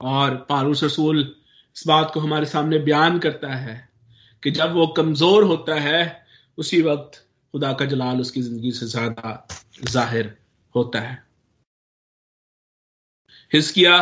और 0.00 0.36
पारूस 0.48 0.84
रसूल 0.84 1.20
इस 1.76 1.86
बात 1.86 2.10
को 2.14 2.20
हमारे 2.20 2.46
सामने 2.46 2.78
बयान 2.78 3.18
करता 3.18 3.54
है 3.54 3.76
कि 4.42 4.50
जब 4.50 4.72
वो 4.72 4.86
कमज़ोर 4.86 5.44
होता 5.44 5.80
है, 5.80 6.26
उसी 6.58 6.82
वक्त 6.82 7.25
खुदा 7.54 7.72
का 7.72 7.84
जलाल 7.86 8.20
उसकी 8.20 8.42
ज़िंदगी 8.42 8.70
से 8.72 8.86
ज़्यादा 8.86 9.46
ज़ाहिर 9.82 10.36
होता 10.74 11.00
है। 11.00 11.22
हिस्किया 13.52 13.98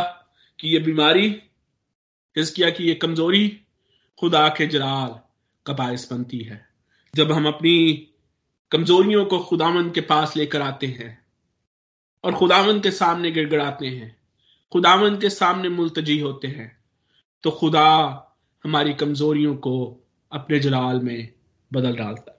की 0.58 0.68
ये 0.68 0.78
बीमारी 0.80 1.28
हिस्किया 2.36 2.70
की 2.70 2.84
ये 2.84 2.94
कमज़ोरी 2.96 3.48
खुदा 4.18 4.48
के 4.48 4.66
जलाल 4.68 5.18
का 5.66 5.72
बायस 5.74 6.08
बनती 6.12 6.38
है। 6.40 6.66
जब 7.14 7.32
हम 7.32 7.46
अपनी 7.48 7.76
कमजोरियों 8.72 9.24
को 9.24 9.38
खुदामंद 9.40 9.92
के 9.94 10.00
पास 10.02 10.36
लेकर 10.36 10.62
आते 10.62 10.86
हैं 10.88 11.18
और 12.24 12.34
खुदावंद 12.34 12.82
के 12.82 12.90
सामने 12.92 13.30
गिड़गड़ाते 13.30 13.86
हैं 13.88 14.16
खुदावंद 14.72 15.20
के 15.20 15.30
सामने 15.30 15.68
मुलतजी 15.68 16.18
होते 16.20 16.48
हैं 16.48 16.70
तो 17.44 17.50
खुदा 17.52 17.86
हमारी 18.64 18.94
कमजोरियों 18.94 19.54
को 19.56 19.74
अपने 20.32 20.58
जलाल 20.58 21.00
में 21.00 21.32
बदल 21.70 21.96
डालता 21.96 22.30
है। 22.30 22.34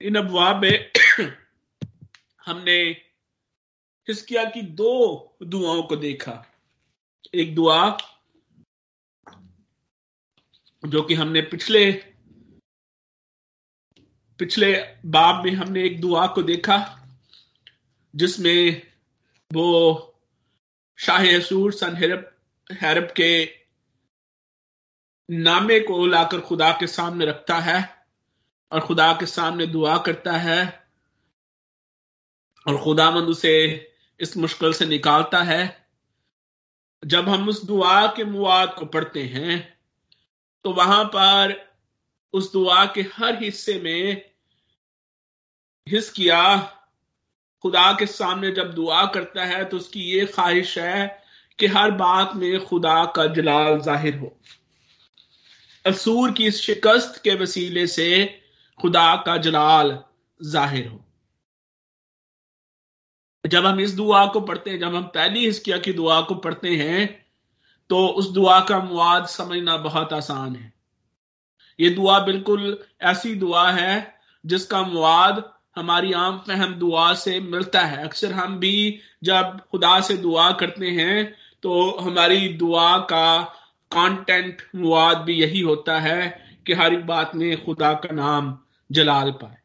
इन 0.00 0.14
अबवाब 0.16 0.62
में 0.62 0.92
हमने 2.46 2.78
हिस्किया 4.08 4.44
की 4.44 4.62
दो 4.62 4.92
दुआओं 5.42 5.82
को 5.82 5.96
देखा। 5.96 6.52
एक 7.34 7.54
दुआ 7.54 7.98
जो 10.86 11.02
कि 11.02 11.14
हमने 11.14 11.40
पिछले 11.40 11.92
पिछले 14.38 14.72
बाब 15.06 15.44
में 15.44 15.52
हमने 15.52 15.84
एक 15.84 16.00
दुआ 16.00 16.26
को 16.26 16.42
देखा, 16.42 17.08
जिसमें 18.14 18.82
वो 19.52 19.68
शाह 20.98 21.36
असूर 21.36 21.72
सन 21.72 21.96
के 23.16 23.61
नामे 25.32 25.78
को 25.80 26.06
लाकर 26.06 26.40
खुदा 26.40 26.70
के 26.80 26.86
सामने 26.86 27.26
रखता 27.26 27.56
है 27.58 27.78
और 28.72 28.80
खुदा 28.80 29.12
के 29.12 29.26
सामने 29.26 29.66
दुआ 29.66 29.96
करता 29.98 30.32
है 30.32 30.60
और 32.66 32.76
खुदामंद 32.78 33.28
उसे 33.28 33.54
इस 34.20 34.36
मुश्किल 34.36 34.72
से 34.72 34.86
निकालता 34.86 35.42
है। 35.42 35.62
जब 37.02 37.28
हम 37.28 37.48
उस 37.48 37.64
दुआ 37.64 38.06
के 38.06 38.24
मुआद 38.24 38.74
को 38.78 38.86
पढ़ते 38.86 39.22
हैं 39.22 39.58
तो 40.64 40.72
वहाँ 40.72 41.04
पर 41.04 41.54
उस 42.34 42.52
दुआ 42.52 42.84
के 42.86 43.00
हर 43.14 43.42
हिस्से 43.42 43.78
में 43.80 44.30
हिस 45.86 46.10
किया 46.10 46.42
खुदा 47.64 47.92
के 47.92 48.06
सामने 48.06 48.50
जब 48.50 48.74
दुआ 48.74 49.04
करता 49.06 49.44
है 49.44 49.64
तो 49.64 49.76
उसकी 49.76 50.00
ये 50.02 50.26
ख्वाहिश 50.26 50.78
है 50.78 51.06
कि 51.58 51.66
हर 51.66 51.90
बात 51.90 52.34
में 52.36 52.64
खुदा 52.64 53.04
का 53.16 53.26
जलाल 53.26 53.80
ज़ाहिर 53.80 54.16
हो। 54.18 54.36
असूर 55.84 56.32
की 56.32 56.46
इस 56.46 56.60
शिकस्त 56.62 57.20
के 57.24 57.34
वसीले 57.34 57.86
से 57.88 58.08
खुदा 58.80 59.14
का 59.26 59.36
जलाल 59.38 59.98
ज़ाहिर 60.40 60.86
हो। 60.86 60.98
जब 63.44 63.66
हम 63.66 63.80
इस 63.80 63.90
दुआ 63.92 64.24
को 64.26 64.40
पढ़ते 64.42 64.70
हैं, 64.70 64.78
जब 64.78 64.94
हम 64.94 65.04
पहली 65.04 65.44
हिस्किया 65.46 65.78
की 65.78 65.92
दुआ 65.92 66.20
को 66.22 66.34
पढ़ते 66.36 66.76
हैं 66.76 67.22
तो 67.90 68.06
उस 68.08 68.28
दुआ 68.30 68.60
का 68.60 68.78
मुआद 68.80 69.26
समझना 69.28 69.76
बहुत 69.78 70.12
आसान 70.12 70.54
है। 70.56 70.72
ये 71.78 71.90
दुआ 71.90 72.18
बिल्कुल 72.20 72.78
ऐसी 73.02 73.34
दुआ 73.34 73.70
है, 73.70 74.14
जिसका 74.44 74.82
मुआद 74.82 75.42
हमारी 75.76 76.12
आम 76.14 76.38
फहम 76.46 76.74
दुआ 76.74 77.12
से 77.14 77.38
मिलता 77.42 77.80
है। 77.82 78.04
अक्सर 78.04 78.32
हम 78.32 78.58
भी 78.58 79.00
जब 79.24 79.58
खुदा 79.70 80.00
से 80.00 80.16
दुआ 80.18 80.50
करते 80.52 80.90
हैं 80.90 81.34
तो 81.62 81.90
हमारी 81.98 82.48
दुआ 82.54 82.98
का 83.12 83.26
कंटेंट 83.92 84.62
मुआद 84.74 85.18
भी 85.18 85.34
यही 85.34 85.60
होता 85.60 86.00
है 86.00 86.48
कि 86.66 86.72
हर 86.72 86.94
एक 86.94 87.06
बात 87.06 87.34
में 87.34 87.64
खुदा 87.64 87.92
का 87.94 88.14
नाम 88.14 88.58
जलाल 88.92 89.32
पाए। 89.32 89.56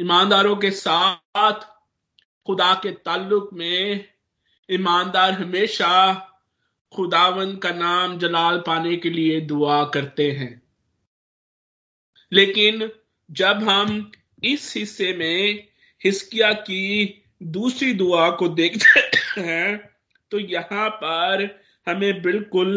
ईमानदारों 0.00 0.56
के 0.56 0.70
साथ 0.70 1.60
खुदा 2.46 2.74
के 2.74 2.92
ताल्लुक 2.92 3.50
में 3.52 4.08
ईमानदार 4.70 5.32
हमेशा 5.32 6.14
खुदावन 6.94 7.56
का 7.56 7.70
नाम 7.70 8.18
जलाल 8.18 8.62
पाने 8.66 8.96
के 8.96 9.10
लिए 9.10 9.40
दुआ 9.40 9.84
करते 9.84 10.32
हैं। 10.32 10.62
लेकिन 12.32 12.92
जब 13.30 13.68
हम 13.68 14.12
इस 14.44 14.76
हिस्से 14.76 15.12
में 15.16 15.68
हिस्किया 16.04 16.52
की 16.52 17.22
दूसरी 17.42 17.94
दुआ 17.94 18.30
को 18.30 18.48
देखते 18.48 19.00
हैं 19.40 19.91
तो 20.32 20.38
यहाँ 20.38 20.88
पर 20.90 21.44
हमें 21.86 22.22
बिल्कुल 22.22 22.74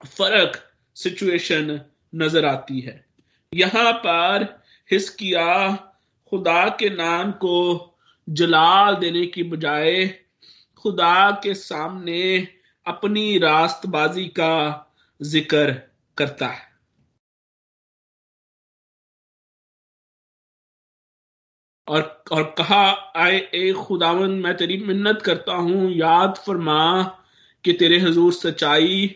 फ़र्क 0.00 0.62
सिचुएशन 0.96 1.80
नज़र 2.14 2.44
आती 2.44 2.80
है। 2.80 3.04
यहाँ 3.52 3.92
पर 3.92 4.44
हिस्किया 4.90 5.46
खुदा 6.32 6.68
के 6.68 6.90
नाम 6.90 7.30
को 7.32 7.56
जलाल 8.28 8.94
देने 8.94 9.26
की 9.26 9.42
बजाय 9.42 10.06
खुदा 10.76 11.30
के 11.42 11.54
सामने 11.54 12.48
अपनी 12.86 13.38
रास्तबाजी 13.38 14.24
का 14.38 14.52
ज़िक्र 15.20 15.72
करता 16.16 16.46
है। 16.46 16.65
और 21.88 22.24
और 22.32 22.42
कहा, 22.58 22.82
आए, 23.16 23.36
ए 23.54 23.72
खुदावन, 23.78 24.30
मैं 24.30 24.56
तेरी 24.56 24.76
मिन्नत 24.78 25.22
करता 25.22 25.54
हूँ। 25.54 25.90
याद 25.92 26.34
फरमा 26.46 27.02
कि 27.64 27.72
तेरे 27.72 27.98
हजूर 27.98 28.32
सच्चाई 28.32 29.14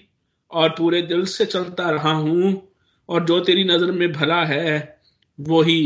और 0.50 0.68
पूरे 0.68 1.02
दिल 1.02 1.24
से 1.26 1.46
चलता 1.46 1.90
रहा 1.90 2.12
हूँ 2.12 2.68
और 3.08 3.24
जो 3.24 3.40
तेरी 3.40 3.64
नज़र 3.64 3.90
में 3.92 4.12
भला 4.12 4.44
है 4.44 5.00
वो 5.38 5.62
ही 5.62 5.82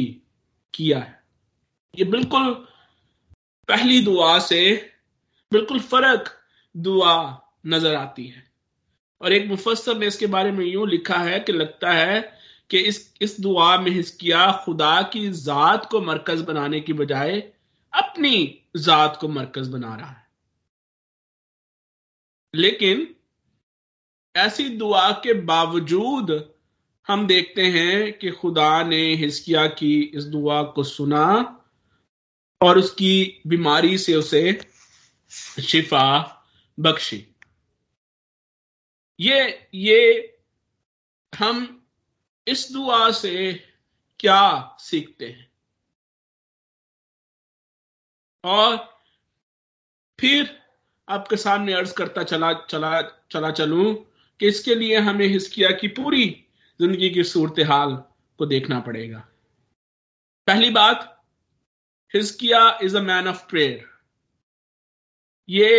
किया 0.74 0.98
है। 0.98 1.18
ये 1.94 2.04
बिल्कुल 2.04 2.52
पहली 3.68 4.00
दुआ 4.00 4.38
से 4.38 4.60
बिल्कुल 5.52 5.80
फ़र्क 5.80 6.30
दुआ 6.74 7.14
नज़र 7.66 7.94
आती 7.94 8.26
है। 8.26 8.42
और 9.20 9.32
एक 9.32 9.48
मुफसर 9.48 9.98
ने 9.98 10.06
इसके 10.06 10.26
बारे 10.26 10.50
में 10.52 10.64
यूँ 10.66 10.88
लिखा 10.88 11.18
है 11.18 11.38
कि 11.40 11.52
लगता 11.52 11.92
है 11.92 12.20
कि 12.70 12.78
इस 12.78 13.14
इस 13.20 13.40
दुआ 13.40 13.78
में 13.78 13.90
हिस्किया 13.90 14.62
खुदा 14.64 15.02
की 15.02 15.32
जात 15.32 15.88
को 15.90 16.00
मरकज 16.00 16.40
बनाने 16.40 16.80
की 16.80 16.92
बजाय 16.92 17.40
अपनी 17.94 18.62
जात 18.76 19.18
को 19.20 19.28
मरकज 19.28 19.68
बना 19.68 19.96
रहा 19.96 20.10
है। 20.10 20.26
लेकिन 22.54 23.16
ऐसी 24.36 24.68
दुआ 24.68 25.10
के 25.10 25.34
बावजूद 25.34 26.54
हम 27.08 27.26
देखते 27.26 27.62
हैं 27.62 28.18
कि 28.18 28.30
खुदा 28.30 28.82
ने 28.82 29.14
हिस्किया 29.14 29.66
की 29.66 30.02
इस 30.02 30.24
दुआ 30.24 30.62
को 30.62 30.84
सुना 30.84 31.60
और 32.62 32.78
उसकी 32.78 33.42
बीमारी 33.46 33.98
से 33.98 34.14
उसे 34.14 34.70
शिफा 35.62 36.40
बख्शी। 36.80 37.26
ये 39.20 39.68
ये 39.74 40.36
हम 41.38 41.83
इस 42.46 42.72
दुआ 42.72 43.10
से 43.10 43.52
क्या 44.20 44.76
सीखते 44.80 45.26
हैं? 45.26 45.50
और 48.44 48.76
फिर 50.20 50.64
आपके 51.08 51.36
सामने 51.36 51.72
अर्ज़ 51.72 51.94
करता 51.94 52.22
चला 52.22 52.52
चला 52.52 53.00
चला 53.30 53.50
चलूँ 53.50 53.94
कि 54.40 54.48
इसके 54.48 54.74
लिए 54.74 54.98
हमें 54.98 55.26
हिस्किया 55.26 55.70
की 55.70 55.88
पूरी 55.88 56.26
ज़िंदगी 56.80 57.10
की 57.10 57.24
सूरत 57.24 57.60
हाल 57.68 57.94
को 58.38 58.46
देखना 58.46 58.80
पड़ेगा। 58.80 59.18
पहली 60.46 60.70
बात 60.70 61.10
हिस्किया 62.14 62.78
is 62.82 62.96
a 62.96 63.00
man 63.00 63.28
of 63.28 63.46
prayer. 63.48 63.84
ये 65.48 65.70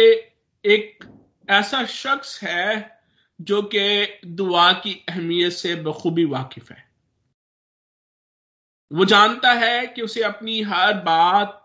एक 0.65 1.05
ऐसा 1.49 1.85
शख्स 1.85 2.43
है 2.43 2.94
जो 3.39 3.61
कि 3.61 4.19
दुआ 4.25 4.71
की 4.73 4.93
अहमियत 5.09 5.53
से 5.53 5.75
बखूबी 5.75 6.25
वाकिफ 6.25 6.71
है। 6.71 6.83
वो 8.91 9.05
जानता 9.05 9.51
है 9.53 9.87
कि 9.87 10.01
उसे 10.01 10.23
अपनी 10.23 10.61
हर 10.61 10.93
बात 10.93 11.61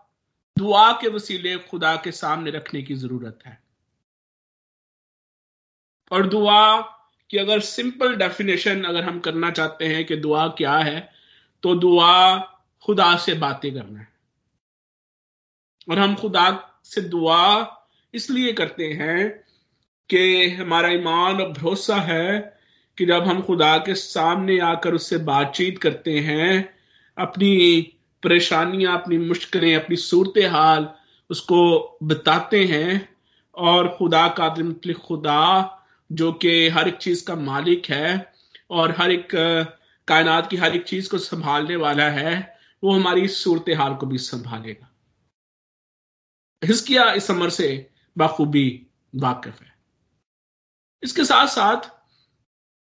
दुआ 0.57 0.91
के 0.91 1.07
वसीले 1.07 1.57
खुदा 1.57 1.95
के 1.95 2.11
सामने 2.11 2.51
रखने 2.51 2.81
की 2.81 2.95
ज़रूरत 2.95 3.39
है। 3.45 3.61
और 6.11 6.27
दुआ 6.27 6.81
की 7.29 7.37
अगर 7.37 7.59
सिंपल 7.59 8.15
डेफिनेशन 8.15 8.83
अगर 8.83 9.03
हम 9.03 9.19
करना 9.19 9.51
चाहते 9.51 9.87
हैं 9.87 10.05
कि 10.05 10.15
दुआ 10.15 10.47
क्या 10.47 10.77
है 10.77 10.99
तो 11.63 11.75
दुआ 11.75 12.37
खुदा 12.83 13.15
से 13.17 13.33
बातें 13.33 13.73
करना 13.73 13.99
है। 13.99 14.07
और 15.89 15.99
हम 15.99 16.15
खुदा 16.15 16.49
से 16.83 17.01
दुआ 17.01 17.77
इसलिए 18.13 18.53
करते 18.53 18.87
हैं 18.93 19.43
कि 20.09 20.49
हमारा 20.49 20.89
ईमान 20.89 21.41
और 21.41 21.51
भरोसा 21.51 21.95
है 21.95 22.57
कि 22.97 23.05
जब 23.05 23.23
हम 23.23 23.41
खुदा 23.41 23.77
के 23.77 23.95
सामने 23.95 24.59
आकर 24.59 24.93
उससे 24.93 25.17
बातचीत 25.17 25.77
करते 25.77 26.19
हैं, 26.19 26.77
अपनी 27.17 27.81
परेशानियाँ, 28.23 29.01
अपनी 29.01 29.17
मुश्किलें, 29.17 29.75
अपनी 29.75 29.95
सूरत 29.95 30.33
हाल 30.51 30.89
उसको 31.29 31.97
बताते 32.03 32.65
हैं 32.65 33.09
और 33.55 33.95
खुदा 33.97 34.27
का 34.39 34.49
खुदा, 34.93 35.77
जो 36.11 36.33
कि 36.33 36.69
हर 36.69 36.87
एक 36.87 36.95
चीज़ 36.95 37.27
का 37.27 37.35
मालिक 37.35 37.85
है 37.85 38.33
और 38.69 38.91
हर 38.91 39.11
एक 39.11 39.27
कायनात 40.07 40.49
की 40.49 40.57
हर 40.57 40.75
एक 40.75 40.83
चीज़ 40.83 41.09
को 41.09 41.17
संभालने 41.17 41.75
वाला 41.75 42.09
है, 42.09 42.57
वो 42.83 42.91
हमारी 42.93 43.27
सूरत 43.27 43.65
हाल 43.77 43.95
को 43.95 44.05
भी 44.05 44.17
संभालेगा। 44.17 44.95
हिस्किया 46.63 47.13
इस 47.13 47.31
अमर 47.31 47.49
से 47.49 47.89
बाखूबी 48.17 48.87
वाकिफ 49.15 49.61
है। 49.61 49.70
इसके 51.03 51.23
साथ 51.25 51.47
साथ 51.49 51.89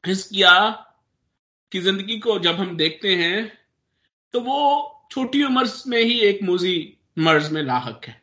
हिस्किया 0.04 0.54
की 1.72 1.80
ज़िंदगी 1.80 2.18
को 2.18 2.38
जब 2.38 2.54
हम 2.54 2.76
देखते 2.76 3.14
हैं 3.16 3.52
तो 4.34 4.40
वो 4.40 4.58
छोटी 5.12 5.42
उम्र 5.44 5.68
में 5.88 6.02
ही 6.02 6.18
एक 6.20 6.42
मूजी 6.42 6.76
मर्ज 7.18 7.50
में 7.52 7.62
लाक 7.62 8.04
है। 8.06 8.20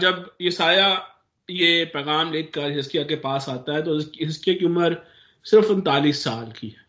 जब 0.00 0.36
ये 0.40 0.50
साया 0.50 0.88
ये 1.48 1.84
पैगाम 1.94 2.32
लेकर 2.32 2.70
हिस्किया 2.72 3.02
के 3.04 3.16
पास 3.18 3.48
आता 3.48 3.74
है 3.74 3.82
तो 3.82 3.98
हिस्किया 3.98 4.56
की 4.56 4.66
उम्र 4.66 4.96
सिर्फ़ 5.44 5.68
उनतालीस 5.72 6.22
साल 6.24 6.50
की 6.52 6.68
है। 6.68 6.84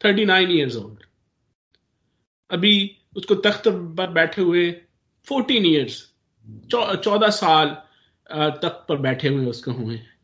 थर्टी 0.00 0.24
नाइन 0.24 0.50
ईयर्स 0.50 0.76
ओल्ड 0.76 1.04
अभी 2.50 2.74
उसको 3.16 3.34
तख्त 3.44 3.68
पर 3.68 4.10
बैठे 4.12 4.42
हुए 4.42 4.70
फोर्टीन 5.26 5.66
ईयर्स 5.66 6.02
चौदह 6.70 7.30
साल 7.32 7.68
तख्त 8.62 8.84
पर 8.88 8.96
बैठे 8.98 9.28
हुए 9.28 9.46
उसके 9.46 9.70
हुए 9.72 9.96
हैं। 9.96 10.15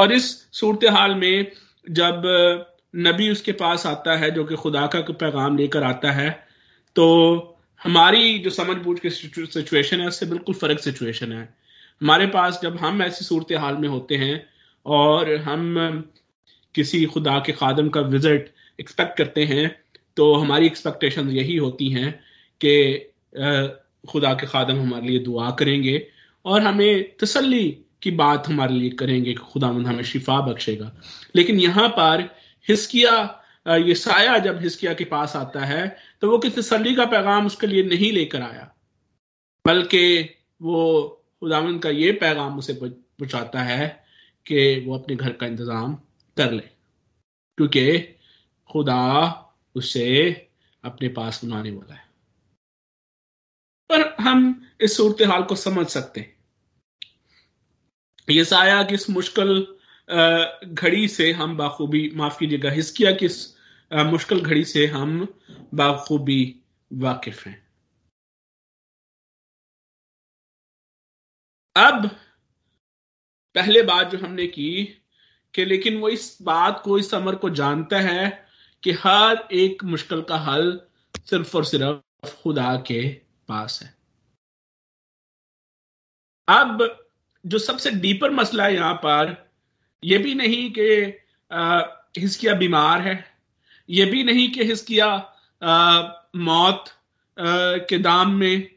और 0.00 0.12
इस 0.12 0.26
सूरत 0.52 0.84
हाल 0.92 1.14
में 1.14 1.50
जब 1.86 2.22
नबी 2.94 3.30
उसके 3.30 3.52
पास 3.52 3.86
आता 3.86 4.16
है, 4.16 4.30
जो 4.30 4.44
कि 4.44 4.56
खुदा 4.56 4.86
का 4.86 5.00
पैगाम 5.12 5.56
लेकर 5.56 5.82
आता 5.84 6.10
है 6.12 6.30
तो 6.96 7.06
हमारी 7.80 8.38
जो 8.38 8.50
समझ 8.50 8.76
बूझ 8.78 8.98
की 9.00 9.10
सिचुएशन 9.10 10.00
है, 10.00 10.06
उससे 10.06 10.26
बिल्कुल 10.26 10.54
फ़र्क 10.54 10.80
सिचुएशन 10.80 11.32
है। 11.32 11.42
हमारे 12.00 12.26
पास 12.28 12.60
जब 12.62 12.76
हम 12.76 13.02
ऐसी 13.02 13.24
सूरत 13.24 13.52
हाल 13.60 13.76
में 13.76 13.88
होते 13.88 14.16
हैं, 14.16 14.46
और 14.86 15.34
हम 15.38 16.04
किसी 16.74 17.04
खुदा 17.06 17.38
के 17.46 17.52
खादम 17.52 17.88
का 17.88 18.00
विज़िट 18.00 18.52
एक्सपेक्ट 18.78 19.16
करते 19.18 19.44
हैं 19.44 19.70
तो 20.16 20.32
हमारी 20.34 20.66
एक्सपेक्टेशन 20.66 21.28
यही 21.30 21.56
होती 21.56 21.88
हैं 21.90 22.12
कि 22.60 22.72
खुदा 24.08 24.32
के 24.34 24.46
खादम 24.46 24.80
हमारे 24.80 25.06
लिए 25.06 25.18
दुआ 25.20 25.50
करेंगे, 25.50 26.06
और 26.44 26.62
हमें 26.62 27.16
तसल्ली 27.18 27.66
की 28.02 28.10
बात 28.12 28.48
हमारे 28.48 28.74
लिए 28.74 28.90
करेंगे 28.98 29.34
खुदावंद 29.34 29.86
हमें 29.86 30.02
शिफा 30.04 30.40
बख्शेगा। 30.42 30.92
लेकिन 31.36 31.60
यहाँ 31.60 31.88
पर 31.90 32.28
हिस्किया 32.66 33.12
ये 33.78 33.94
साया 33.94 34.38
जब 34.38 34.60
हिस्किया 34.62 34.92
के 34.94 35.04
पास 35.06 35.36
आता 35.36 35.64
है 35.64 35.96
तो 36.22 36.30
वो 36.30 36.38
किस 36.38 36.58
तसली 36.58 36.94
का 36.94 37.04
पैगाम 37.06 37.46
उसके 37.46 37.66
लिए 37.66 37.82
नहीं 37.84 38.12
लेकर 38.12 38.42
आया। 38.42 38.70
बल्कि 39.64 40.20
वो 40.60 41.08
खुदावंद 41.40 41.82
का 41.82 41.90
ये 41.90 42.12
पैगाम 42.12 42.58
उसे 42.58 42.72
पहुंचाता 42.74 43.62
है 43.62 43.88
कि 44.46 44.84
वो 44.86 44.98
अपने 44.98 45.16
घर 45.16 45.32
का 45.32 45.46
इंतज़ाम 45.46 45.94
कर 46.36 46.52
ले। 46.52 46.62
क्योंकि 47.58 47.98
खुदा 48.70 49.06
उसे 49.76 50.30
अपने 50.84 51.08
पास 51.10 51.44
बुलाने 51.44 51.70
वाला 51.70 51.94
है। 51.94 52.08
पर 53.90 54.14
हम 54.20 54.68
इस 54.80 54.96
सूरत 54.96 55.22
हाल 55.28 55.42
को 55.42 55.56
समझ 55.56 55.86
सकते 55.88 56.20
हैं। 56.20 56.34
यसाया 58.30 58.82
की 58.82 58.94
इस 58.94 59.10
मुश्किल 59.10 59.76
घड़ी 60.64 61.08
से 61.08 61.32
हम 61.32 61.56
बाखूबी, 61.56 62.10
माफ़ 62.14 62.38
कीजिएगा 62.38 62.70
हिस्किया 62.70 63.12
की 63.12 63.28
मुश्किल 64.10 64.40
घड़ी 64.40 64.64
से 64.64 64.86
हम 64.86 65.34
बाखूबी 65.74 66.60
वाकिफ 66.92 67.46
हैं। 67.46 67.70
अब, 71.76 72.06
पहले 73.54 73.82
बात 73.82 74.06
जो 74.06 74.18
हमने 74.18 74.46
की, 74.46 74.84
कि 75.54 75.64
लेकिन 75.64 75.98
वो 75.98 76.08
इस 76.08 76.38
बात 76.42 76.82
को, 76.84 76.98
इस 76.98 77.14
अमर 77.14 77.34
को 77.34 77.50
जानता 77.50 78.00
है 78.00 78.48
कि 78.82 78.92
हर 78.92 79.48
एक 79.52 79.84
मुश्किल 79.84 80.22
का 80.22 80.36
हल 80.36 80.80
सिर्फ़ 81.26 81.56
और 81.56 81.64
सिर्फ़ 81.64 82.42
खुदा 82.42 82.76
के 82.76 83.08
पास 83.48 83.80
है। 83.82 83.94
अब 86.48 86.99
जो 87.44 87.58
सबसे 87.58 87.90
डीपर 87.90 88.30
मसला 88.30 88.64
है 88.64 88.74
यहाँ 88.74 88.94
पर 88.94 89.50
यह 90.04 90.18
भी 90.18 90.34
नहीं 90.34 90.70
कि 90.78 90.88
हिस्किया 92.20 92.54
बीमार 92.54 93.00
है 93.00 93.24
यह 93.88 94.10
भी 94.10 94.22
नहीं 94.24 94.50
कि 94.50 94.64
हिस्किया 94.64 95.08
मौत 96.36 96.84
आ, 97.36 97.44
के 97.88 97.98
दाम 97.98 98.30
में 98.30 98.68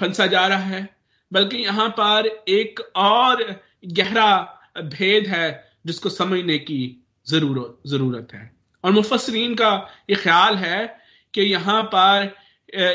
फंसा 0.00 0.26
जा 0.26 0.46
रहा 0.46 0.58
है 0.58 0.88
बल्कि 1.32 1.56
यहाँ 1.56 1.88
पर 1.88 2.26
एक 2.48 2.80
और 2.96 3.44
गहरा 3.86 4.30
भेद 4.78 5.26
है 5.26 5.72
जिसको 5.86 6.08
समझने 6.08 6.58
की 6.58 6.80
ज़रूरत 7.28 7.88
ज़रूरत 7.88 8.28
है। 8.34 8.50
और 8.84 8.92
मुफसरीन 8.92 9.54
का 9.54 9.70
ये 10.10 10.16
ख्याल 10.16 10.56
है 10.56 10.86
कि 11.34 11.42
यहाँ 11.42 11.82
पर 11.94 12.34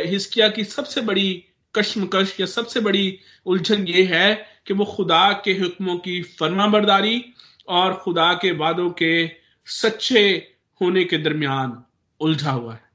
हिस्किया 0.08 0.50
की 0.50 0.64
सबसे 0.64 1.02
बड़ी 1.02 1.44
कश्मकश 1.78 2.40
या 2.40 2.46
सबसे 2.46 2.80
बड़ी 2.80 3.20
उलझन 3.46 3.88
ये 3.88 4.04
है 4.04 4.48
कि 4.68 4.74
वो 4.74 4.86
खुदा 4.86 5.32
के 5.46 5.52
हुक्मों 5.52 5.98
की 5.98 6.22
फर्मा 6.24 6.68
बरदारी 6.68 7.26
और 7.68 7.94
खुदा 7.94 8.34
के 8.34 8.52
वादों 8.52 8.90
के 8.90 9.32
सच्चे 9.66 10.54
होने 10.82 11.04
के 11.04 11.18
दरमियान 11.18 11.84
उलझा 12.20 12.52
हुआ 12.52 12.74
है। 12.74 12.90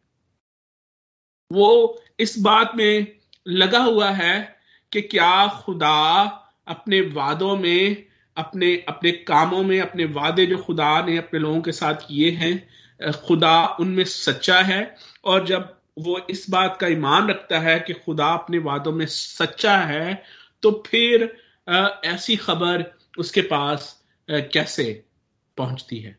वो 1.52 2.02
इस 2.20 2.38
बात 2.38 2.72
में 2.76 3.06
लगा 3.48 3.78
हुआ 3.78 4.10
है 4.10 4.56
कि 4.92 5.02
क्या 5.02 5.46
खुदा 5.46 6.22
अपने 6.66 7.00
वादों 7.00 7.56
में, 7.56 8.06
अपने 8.36 8.84
अपने 8.88 9.12
कामों 9.12 9.62
में, 9.62 9.80
अपने 9.80 10.04
वादे 10.04 10.46
जो 10.46 10.58
खुदा 10.58 11.02
ने 11.02 11.16
अपने 11.18 11.40
लोगों 11.40 11.60
के 11.60 11.72
साथ 11.72 11.94
किए 11.94 12.30
हैं, 12.30 12.68
खुदा 13.12 13.66
उनमें 13.80 14.04
सच्चा 14.04 14.60
है। 14.60 14.96
और 15.24 15.46
जब 15.46 15.81
वो 15.96 16.18
इस 16.30 16.46
बात 16.50 16.76
का 16.80 16.86
ईमान 16.86 17.28
रखता 17.28 17.58
है 17.60 17.78
कि 17.80 17.92
खुदा 17.94 18.26
अपने 18.34 18.58
वादों 18.58 18.92
में 18.92 19.06
सच्चा 19.06 19.76
है 19.76 20.22
तो 20.62 20.70
फिर 20.86 21.24
ऐसी 22.06 22.36
खबर 22.36 22.84
उसके 23.18 23.40
पास 23.42 24.04
कैसे 24.28 24.84
पहुँचती 25.56 25.98
है? 25.98 26.16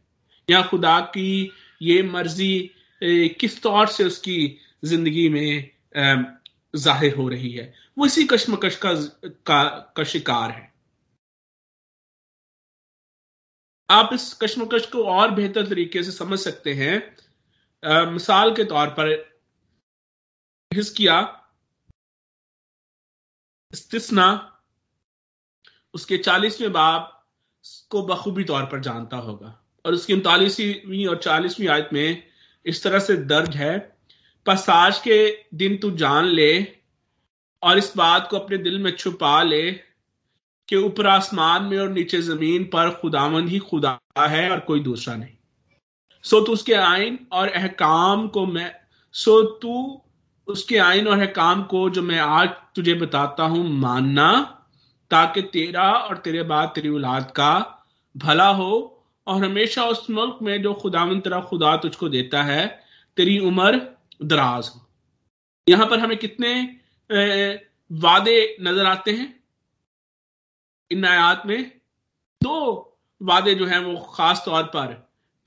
या 0.50 0.62
खुदा 0.62 1.00
की 1.16 1.52
ये 1.82 2.02
मर्ज़ी 2.04 2.72
किस 3.40 3.62
तौर 3.64 3.88
से 3.88 4.04
उसकी 4.04 4.58
ज़िंदगी 4.84 5.28
में 5.30 5.70
ज़ाहिर 6.74 7.16
हो 7.16 7.28
रही 7.30 7.52
है? 7.52 7.74
वो 7.98 8.06
इसी 8.06 8.24
कश्मकश 8.26 8.76
का, 8.76 8.94
का, 8.94 9.64
का 9.98 10.04
शिकार 10.04 10.52
है। 10.52 10.72
आप 13.90 14.10
इस 14.14 14.34
कश्मकश 14.44 14.86
को 14.86 15.04
और 15.06 15.32
बेहतर 15.32 15.68
तरीके 15.68 16.04
से 16.04 16.12
समझ 16.12 16.40
सकते 16.40 16.74
हैं। 16.74 16.96
आ, 17.84 18.06
मिसाल 18.12 18.54
के 18.56 18.64
तौर 18.64 18.88
पर 19.00 19.33
हिस्किया 20.74 21.20
इस्तिसना, 23.74 24.28
उसके 25.94 26.18
चालीसवें 26.18 26.72
बाप 26.72 27.10
को 27.90 28.02
बखूबी 28.06 28.44
तौर 28.44 28.66
पर 28.66 28.80
जानता 28.80 29.18
होगा। 29.18 29.60
और 29.86 29.94
उसकी 29.94 30.14
उनतालीसवीं 30.14 31.06
और 31.08 31.18
चालीसवीं 31.18 31.68
आयत 31.68 31.90
में 31.94 32.24
इस 32.66 32.84
तरह 32.84 33.00
से 33.00 33.16
दर्ज 33.26 33.56
है, 33.56 33.78
पसाज 34.46 35.00
के 35.00 35.18
दिन 35.54 35.78
तू 35.78 35.92
जान 35.98 36.26
ले 36.26 36.64
और 37.64 37.78
इस 37.78 37.92
बात 37.98 38.28
को 38.30 38.38
अपने 38.40 38.58
दिल 38.58 38.80
में 38.80 38.92
छुपा 38.92 39.42
ले 39.44 39.72
कि 40.70 40.76
ऊपर 40.76 41.08
आसमान 41.08 41.64
में 41.64 41.78
और 41.80 41.90
नीचे 41.90 42.22
ज़मीन 42.22 42.64
पर 42.66 42.90
खुदावंद 42.94 43.50
ही 43.50 43.60
खुदा 43.60 44.00
है 44.20 44.50
और 44.52 44.60
कोई 44.60 44.80
दूसरा 44.80 45.16
नहीं। 45.16 45.36
सो 46.26 46.40
तू 46.42 46.54
उसके 46.54 46.74
आइन 46.74 47.20
और 47.32 47.50
अहकाम 47.50 48.28
को 48.28 48.46
मैं, 48.46 48.76
सो 49.16 49.42
तू 49.58 50.02
उसके 50.48 50.78
आइन 50.78 51.08
और 51.08 51.20
अहकाम 51.20 51.64
को 51.64 51.90
जो 51.90 52.02
मैं 52.02 52.20
आज 52.20 52.50
तुझे 52.76 52.94
बताता 52.94 53.44
हूँ, 53.44 53.70
मानना, 53.70 54.32
ताकि 55.12 55.42
तेरा 55.44 55.92
और 55.92 56.18
तेरे 56.18 56.44
बाद 56.44 56.72
तेरी 56.76 56.90
औलाद 56.90 57.32
का 57.32 57.54
भला 58.16 58.48
हो 58.48 58.72
और 59.28 59.44
हमेशा 59.44 59.84
उस 59.86 60.10
मुल्क 60.10 60.40
में 60.42 60.62
जो 60.62 60.74
खुदावन 60.74 61.20
तेरा 61.20 61.40
खुदा 61.42 61.76
तुझको 61.78 62.10
देता 62.10 62.44
है, 62.44 62.66
तेरी 63.18 63.40
उम्र 63.40 63.82
दराज 64.22 64.72
हो। 64.76 64.82
यहाँ 65.68 65.88
पर 65.88 66.00
हमें 66.00 66.18
कितने 66.18 66.54
वादे 67.92 68.56
नज़र 68.62 68.86
आते 68.86 69.12
हैं? 69.12 69.44
इन 70.92 71.06
आयात 71.06 71.44
में 71.46 71.72
दो 72.42 72.58
वादे 73.22 73.54
जो 73.56 73.66
हैं 73.66 73.80
वो 73.80 73.96
खास 74.16 74.42
तौर 74.46 74.64
पर। 74.64 74.94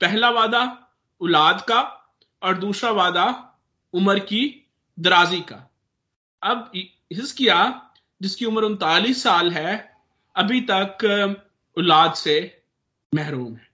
पहला 0.01 0.29
वादा, 0.29 0.61
औलाद 1.21 1.61
का, 1.61 1.81
और 2.41 2.57
दूसरा 2.57 2.91
वादा, 2.91 3.25
उम्र 3.93 4.19
की 4.19 4.66
दराजी 4.97 5.39
का। 5.41 5.63
अब 6.41 6.71
हिस्किया 7.13 7.57
जिसकी 8.21 8.45
उम्र 8.45 8.63
उनतालीस 8.63 9.23
साल 9.23 9.51
है, 9.51 9.97
अभी 10.35 10.61
तक 10.61 11.03
औलाद 11.77 12.13
से 12.13 12.63
महरूम 13.13 13.55
है। 13.55 13.67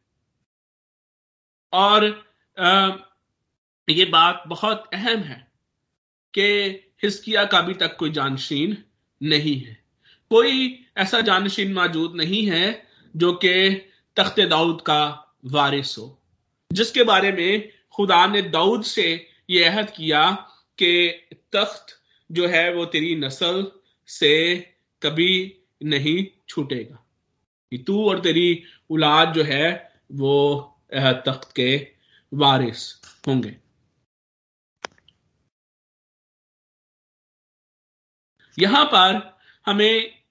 और 1.74 2.06
ये 3.88 4.06
बात 4.06 4.44
बहुत 4.48 4.90
अहम 4.94 5.20
है 5.20 5.52
कि 6.34 6.44
हिस्किया 7.04 7.44
का 7.46 7.58
अभी 7.58 7.74
तक 7.74 7.96
कोई 7.98 8.12
जानशीन 8.12 8.78
नहीं 9.22 9.56
है। 9.62 9.78
कोई 10.32 10.86
ऐसा 10.98 11.22
जानशीन 11.22 11.74
मौजूद 11.74 12.16
नहीं 12.16 12.46
है 12.46 12.88
जो 13.16 13.34
कि 13.36 13.54
तख्त 14.18 14.40
दाऊद 14.42 14.82
का 14.82 15.02
वारिस 15.46 15.98
हो, 15.98 16.06
जिसके 16.72 17.04
बारे 17.04 17.32
में 17.32 17.72
खुदा 17.92 18.26
ने 18.28 18.42
दाऊद 18.42 18.84
से 18.84 19.06
यह 19.50 19.72
अहद 19.72 19.90
किया 19.90 20.22
कि 20.78 21.10
तख्त 21.54 21.96
जो 22.30 22.48
है 22.48 22.74
वो 22.74 22.86
तेरी 22.86 23.16
नस्ल 23.16 23.72
से 24.08 24.34
कभी 25.02 25.64
नहीं 25.84 26.26
छूटेगा। 26.50 27.00
तू 27.88 28.10
और 28.10 28.20
तेरी 28.20 28.64
औलाद 28.92 29.34
जो 29.34 29.44
है 29.44 29.94
वो 30.12 30.36
तख्त 30.96 31.52
के 31.56 31.76
वारिस 32.32 32.82
होंगे। 33.28 33.56
यहाँ 38.58 38.86
पर 38.86 39.40
हमें 39.66 40.24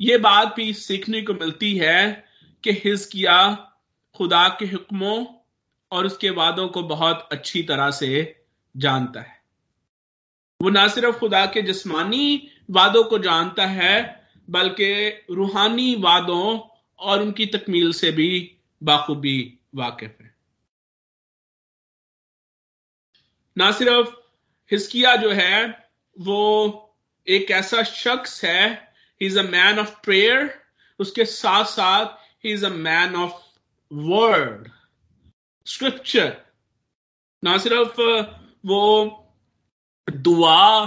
यह 0.00 0.18
बात 0.18 0.54
भी 0.56 0.72
सीखने 0.74 1.22
को 1.22 1.34
मिलती 1.34 1.76
है 1.76 2.28
कि 2.64 2.72
हिजकिया 2.84 3.54
खुदा 4.16 4.48
के 4.48 4.66
हुक्मों 4.66 5.26
और 5.90 6.06
उसके 6.06 6.30
वादों 6.30 6.68
को 6.68 6.82
बहुत 6.82 7.28
अच्छी 7.32 7.62
तरह 7.62 7.90
से 7.90 8.42
जानता 8.76 9.20
है। 9.20 9.37
वो 10.60 10.70
ना 10.70 10.86
सिर्फ़ 10.88 11.18
खुदा 11.18 11.44
के 11.46 11.62
जिस्मानी 11.62 12.50
वादों 12.70 13.02
को 13.04 13.18
जानता 13.18 13.66
है, 13.66 14.26
बल्कि 14.50 14.88
रूहानी 15.30 15.94
वादों 15.94 16.58
और 16.98 17.22
उनकी 17.22 17.46
तकमील 17.46 17.92
से 17.92 18.10
भी 18.12 18.30
बाखूबी 18.82 19.38
वाकिफ 19.74 20.16
है। 20.20 20.34
ना 23.56 23.70
सिर्फ़ 23.72 24.10
हिस्किया 24.70 25.14
जो 25.16 25.30
है, 25.30 25.86
वो 26.16 26.96
एक 27.26 27.50
ऐसा 27.50 27.82
शख्स 27.82 28.44
है 28.44 28.70
he 29.20 29.26
is 29.26 29.38
a 29.38 29.42
man 29.42 29.78
of 29.78 29.94
prayer 30.04 30.50
उसके 31.00 31.24
साथ 31.24 31.64
साथ 31.64 32.06
he 32.44 32.52
is 32.52 32.66
a 32.66 32.68
man 32.68 33.16
of 33.16 33.32
word 33.90 34.68
scripture 35.66 36.36
ना 37.42 37.56
सिर्फ़, 37.58 38.00
वो 38.66 39.24
दुआ 40.10 40.84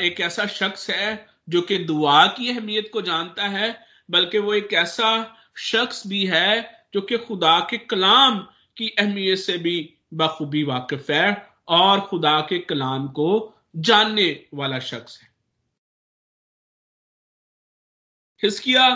एक 0.00 0.20
ऐसा 0.20 0.46
शख्स 0.46 0.88
है 0.90 1.26
जो 1.48 1.60
कि 1.62 1.78
दुआ 1.78 2.26
की 2.26 2.48
अहमियत 2.50 2.90
को 2.92 3.02
जानता 3.02 3.46
है, 3.48 3.68
बल्कि 4.10 4.38
वो 4.38 4.54
एक 4.54 4.72
ऐसा 4.72 5.10
शख्स 5.56 6.06
भी 6.06 6.24
है 6.26 6.86
जो 6.94 7.00
कि 7.00 7.18
खुदा 7.18 7.58
के 7.60 7.78
कलाम 7.78 8.38
की 8.76 8.88
अहमियत 8.98 9.38
से 9.38 9.56
भी 9.58 9.78
बखूबी 10.14 10.62
वाकिफ 10.62 11.10
है 11.10 11.50
और 11.68 12.00
खुदा 12.00 12.40
के 12.40 12.58
कलाम 12.58 13.08
को 13.08 13.28
जानने 13.76 14.28
वाला 14.54 14.78
शख्स 14.78 15.20
है। 15.22 15.28
हिस्किया 18.42 18.88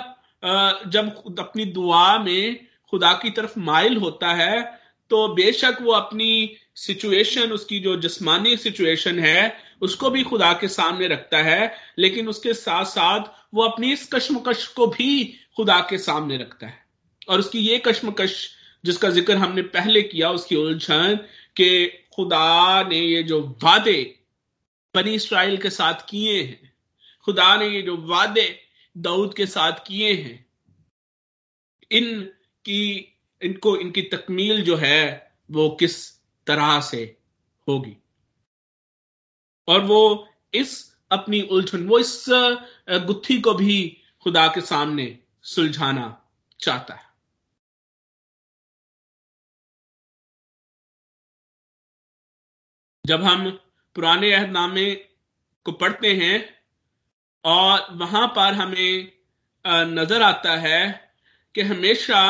जब 0.87 1.37
अपनी 1.39 1.65
दुआ 1.65 2.19
में 2.19 2.67
खुदा 2.91 3.13
की 3.13 3.31
तरफ़ 3.31 3.59
माइल 3.59 3.97
होता 3.97 4.33
है 4.35 4.63
तो 5.11 5.27
बेशक 5.35 5.79
वो 5.83 5.93
अपनी 5.93 6.57
सिचुएशन 6.81 7.53
उसकी 7.53 7.79
जो 7.81 7.97
जिस्मानी 7.97 8.57
सिचुएशन 8.57 9.19
है, 9.19 9.57
उसको 9.81 10.11
भी 10.11 10.23
खुदा 10.23 10.53
के 10.53 10.69
सामने 10.69 11.09
रखता 11.09 11.38
है, 11.38 11.75
लेकिन 11.99 12.29
उसके 12.29 12.55
साथ 12.55 12.85
साथ 12.85 13.25
वो 13.55 13.62
अपनी 13.62 13.93
इस 13.93 14.09
कश्मकश 14.12 14.66
को 14.66 14.87
भी 14.87 15.25
खुदा 15.57 15.81
के 15.90 15.99
सामने 15.99 16.37
रखता 16.37 16.66
है। 16.66 16.79
और 17.29 17.38
उसकी 17.38 17.59
ये 17.59 17.79
कश्मकश, 17.79 18.49
जिसका 18.85 19.11
ज़िक्र 19.11 19.37
हमने 19.37 19.62
पहले 19.62 20.03
किया, 20.03 20.31
उसकी 20.31 20.57
उलझन 20.57 21.16
के 21.57 21.87
खुदा 21.87 22.83
ने 22.88 22.99
ये 22.99 23.23
जो 23.23 23.40
वादे 23.62 24.03
बनी 24.95 25.14
इसराइल 25.14 25.57
के 25.57 25.71
साथ 25.71 26.09
किए 26.09 26.43
हैं, 26.43 26.73
खुदा 27.27 27.57
ने 27.57 27.69
ये 27.69 27.83
जो 27.83 27.97
वादे 28.07 28.49
दाऊद 28.97 29.35
के 29.35 29.47
साथ 29.47 29.87
किए 29.87 30.12
हैं 30.12 30.47
इन 31.90 32.21
की 32.64 33.16
इनको, 33.43 33.77
इनकी 33.77 34.03
तकमील 34.03 34.62
जो 34.62 34.77
है, 34.77 35.33
वो 35.51 35.69
किस 35.71 36.19
तरह 36.51 36.81
से 36.81 37.03
होगी। 37.67 37.97
और 39.69 39.81
वो 39.85 40.29
इस 40.55 40.97
अपनी 41.11 41.41
उलझन, 41.43 41.87
वो 41.89 41.99
इस 41.99 42.25
गुत्थी 43.07 43.41
को 43.41 43.55
भी 43.55 44.03
खुदा 44.23 44.47
के 44.49 44.61
सामने 44.61 45.19
सुलझाना 45.43 46.07
चाहता 46.61 46.95
है। 46.95 47.09
जब 53.05 53.23
हम 53.23 53.51
पुराने 53.97 54.33
अहदनामे 54.33 54.95
को 55.67 55.73
पढ़ते 55.73 56.15
हैं 56.17 56.37
और 57.45 57.87
वहाँ 57.97 58.27
पर 58.29 58.55
हमें 58.55 59.13
नज़र 59.65 60.23
आता 60.23 60.57
है 60.57 61.11
कि 61.55 61.63
हमेशा 61.63 62.21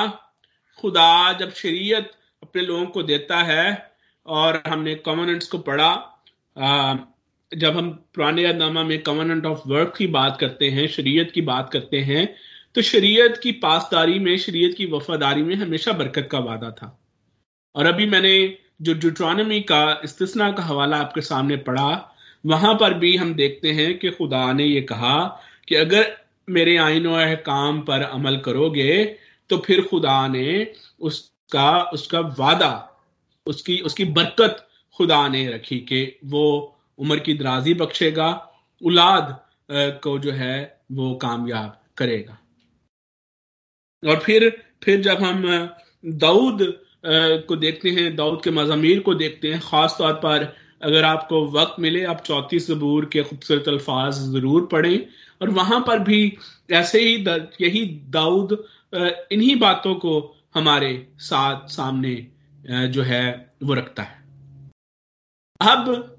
खुदा 0.78 1.32
जब 1.32 1.52
शरीयत 1.52 2.12
अपने 2.42 2.62
लोगों 2.62 2.86
को 2.86 3.02
देता 3.02 3.42
है 3.42 3.89
और 4.26 4.62
हमने 4.66 4.94
कॉमनेंट्स 4.94 5.48
को 5.48 5.58
पढ़ा। 5.58 5.92
जब 7.52 7.76
हम 7.76 7.90
पुराने 8.14 8.44
अहदनामा 8.44 8.82
में 8.84 9.02
कवर्नेंट 9.02 9.46
ऑफ़ 9.46 9.68
वर्क 9.68 9.94
की 9.98 10.06
बात 10.06 10.36
करते 10.40 10.70
हैं, 10.70 10.86
शरीयत 10.88 11.30
की 11.30 11.40
बात 11.40 11.70
करते 11.70 12.00
हैं 12.00 12.34
तो 12.74 12.82
शरीयत 12.82 13.36
की 13.36 13.52
पासदारी 13.52 14.18
में, 14.18 14.36
शरीयत 14.38 14.74
की 14.76 14.86
वफादारी 14.86 15.42
में 15.42 15.54
हमेशा 15.54 15.92
बरकत 15.92 16.28
का 16.32 16.38
वादा 16.38 16.70
था। 16.70 16.98
और 17.74 17.86
अभी 17.86 18.06
मैंने 18.06 18.58
जो 18.82 18.94
जुट्रॉनमी 18.94 19.60
का 19.60 20.00
इस्तना 20.04 20.50
का 20.52 20.62
हवाला 20.62 20.96
आपके 20.96 21.20
सामने 21.20 21.56
पढ़ा, 21.56 22.16
वहाँ 22.46 22.74
पर 22.74 22.94
भी 22.94 23.16
हम 23.16 23.34
देखते 23.34 23.72
हैं 23.72 23.98
कि 23.98 24.10
खुदा 24.10 24.52
ने 24.52 24.64
यह 24.64 24.86
कहा 24.88 25.18
कि 25.68 25.74
अगर 25.74 26.16
मेरे 26.48 26.76
आइन 26.76 27.34
काम 27.36 27.80
पर 27.80 28.02
अमल 28.02 28.36
करोगे 28.36 29.04
तो 29.50 29.58
फिर 29.58 29.82
खुदा 29.82 30.26
ने 30.28 30.72
उसका 31.00 31.82
उसका 31.82 32.20
वादा 32.20 32.70
उसकी 33.50 33.78
उसकी 33.82 34.04
बरकत 34.12 34.66
खुदा 34.96 35.26
ने 35.28 35.46
रखी 35.48 35.78
कि 35.82 36.00
वो 36.26 36.44
उम्र 36.98 37.18
की 37.18 37.34
दराजी 37.34 37.74
बख्शेगा, 37.74 38.28
औलाद 38.82 39.38
को 40.02 40.18
जो 40.18 40.32
है 40.32 40.56
वो 40.92 41.14
कामयाब 41.22 41.80
करेगा। 41.98 42.38
और 44.02 44.18
फिर 44.20 44.50
फिर 44.82 45.00
जब 45.02 45.22
हम 45.22 45.42
दाऊद 46.04 46.62
को 47.48 47.56
देखते 47.56 47.90
हैं, 47.90 48.14
दाऊद 48.16 48.42
के 48.44 48.50
मजामीर 48.52 49.00
को 49.00 49.14
देखते 49.14 49.48
हैं, 49.48 49.60
खास 49.60 49.94
तौर 49.98 50.12
पर 50.14 50.44
अगर 50.82 51.04
आपको 51.04 51.44
वक्त 51.50 51.80
मिले, 51.80 52.04
आप 52.04 52.20
चौथी 52.20 52.60
सबूर 52.60 53.04
के 53.12 53.22
खूबसूरत 53.22 53.68
अल्फाज 53.68 54.18
ज़रूर 54.32 54.66
पढ़ें। 54.66 55.06
और 55.42 55.50
वहाँ 55.52 55.80
पर 55.86 55.98
भी 56.00 56.36
ऐसे 56.72 57.00
ही 57.00 57.14
यही 57.60 57.84
दाऊद 58.10 58.52
इन्हीं 59.32 59.56
बातों 59.58 59.94
को 59.96 60.12
हमारे 60.54 60.90
साथ 61.20 61.68
सामने 61.68 62.14
जो 62.64 63.02
है, 63.02 63.52
वो 63.62 63.74
रखता 63.74 64.02
है। 64.02 64.18
अब 65.60 66.16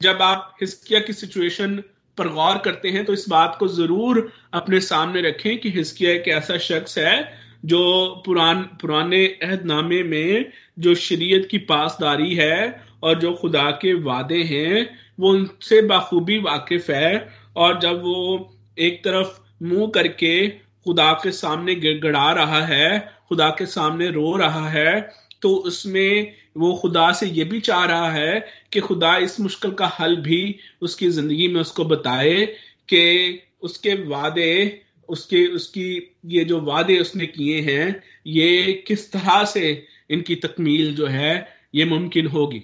जब 0.00 0.22
आप 0.22 0.54
हिस्किया 0.60 1.00
की 1.00 1.12
सिचुएशन 1.12 1.76
पर 2.18 2.28
गौर 2.28 2.58
करते 2.58 2.88
हैं 2.88 3.04
तो 3.04 3.12
इस 3.12 3.28
बात 3.28 3.56
को 3.58 3.68
ज़रूर 3.68 4.20
अपने 4.54 4.80
सामने 4.80 5.20
रखें 5.20 5.58
कि 5.58 5.70
हिस्किया 5.70 6.10
एक 6.10 6.28
ऐसा 6.28 6.58
शख्स 6.58 6.98
है, 6.98 7.32
जो 7.64 8.22
पुरान, 8.26 8.62
पुराने 8.80 9.24
अहदनामे 9.26 10.02
में 10.02 10.52
जो 10.78 10.94
शरीयत 10.96 11.48
की 11.50 11.58
पासदारी 11.66 12.34
है 12.34 12.80
और 13.02 13.18
जो 13.18 13.32
खुदा 13.34 13.70
के 13.82 13.94
वादे 14.02 14.42
हैं, 14.42 14.98
वो 15.20 15.30
उनसे 15.30 15.80
बाखूबी 15.82 16.38
वाकिफ 16.38 16.90
है 16.90 17.28
और 17.56 17.78
जब 17.80 18.02
वो 18.02 18.50
एक 18.78 19.04
तरफ़ 19.04 19.38
मुँह 19.64 19.90
करके 19.94 20.48
खुदा 20.48 21.12
के 21.12 21.32
सामने 21.32 21.74
गिड़गड़ा 21.74 22.30
रहा 22.32 22.60
है, 22.62 22.98
खुदा 23.28 23.48
के 23.50 23.66
सामने 23.66 24.10
रो 24.10 24.36
रहा 24.36 24.68
है 24.68 25.10
तो 25.42 25.54
उसमें 25.68 26.34
वो 26.56 26.74
खुदा 26.74 27.12
से 27.12 27.26
ये 27.26 27.44
भी 27.44 27.60
चाह 27.60 27.84
रहा 27.84 28.10
है 28.10 28.40
कि 28.72 28.80
खुदा 28.80 29.16
इस 29.16 29.38
मुश्किल 29.40 29.72
का 29.72 29.86
हल 30.00 30.16
भी 30.16 30.58
उसकी 30.82 31.08
ज़िंदगी 31.10 31.48
में 31.48 31.60
उसको 31.60 31.84
बताए 31.84 32.46
कि 32.88 33.42
उसके 33.62 33.94
वादे, 34.04 34.84
उसके, 35.08 35.46
उसकी, 35.46 36.16
ये 36.26 36.44
जो 36.44 36.60
वादे 36.60 36.98
उसने 36.98 37.26
किए 37.26 37.60
हैं, 37.60 38.02
ये 38.26 38.72
किस 38.86 39.10
तरह 39.12 39.44
से 39.44 39.86
इनकी 40.10 40.34
तकमील 40.36 40.94
जो 40.94 41.06
है, 41.06 41.34
ये 41.74 41.84
मुमकिन 41.84 42.26
होगी। 42.26 42.62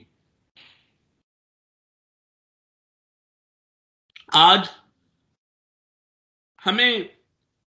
आज 4.34 4.68
हमें, 6.58 7.10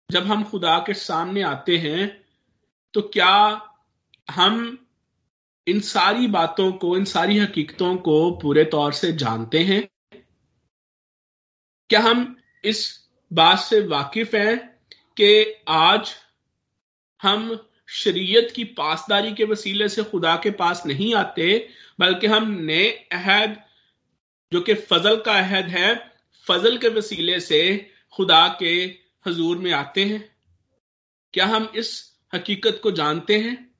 जब 0.09 0.23
हम 0.23 0.43
खुदा 0.43 0.77
के 0.79 0.93
सामने 0.93 1.41
आते 1.41 1.77
हैं 1.77 2.07
तो 2.93 3.01
क्या 3.01 3.35
हम 4.29 4.77
इन 5.69 5.79
सारी 5.79 6.27
बातों 6.27 6.71
को, 6.71 6.97
इन 6.97 7.05
सारी 7.05 7.37
हकीकतों 7.37 7.97
को 7.97 8.31
पूरे 8.31 8.65
तौर 8.65 8.93
से 8.93 9.11
जानते 9.11 9.59
हैं। 9.59 9.89
क्या 11.89 11.99
हम 11.99 12.37
इस 12.63 13.09
बात 13.33 13.59
से 13.59 13.81
वाकिफ 13.81 14.35
हैं 14.35 14.67
कि 15.17 15.55
आज 15.67 16.15
हम 17.21 17.67
शरीयत 17.87 18.53
की 18.55 18.63
पासदारी 18.63 19.33
के 19.33 19.43
वसीले 19.43 19.89
से 19.89 20.03
खुदा 20.03 20.35
के 20.35 20.51
पास 20.51 20.83
नहीं 20.85 21.15
आते, 21.15 21.69
बल्कि 21.99 22.27
हम 22.27 22.51
नए 22.51 22.89
अहद, 22.89 23.63
जो 24.53 24.61
कि 24.61 24.73
फजल 24.73 25.21
का 25.21 25.33
अहद 25.33 25.65
है, 25.65 26.11
फजल 26.47 26.77
के 26.77 26.87
वसीले 26.87 27.39
से 27.39 27.91
खुदा 28.13 28.55
के 28.59 28.95
हजूर 29.27 29.57
में 29.57 29.71
आते 29.71 30.05
हैं? 30.05 30.35
क्या 31.33 31.45
हम 31.45 31.71
इस 31.75 32.17
हकीकत 32.33 32.79
को 32.83 32.91
जानते 32.91 33.39
हैं? 33.39 33.75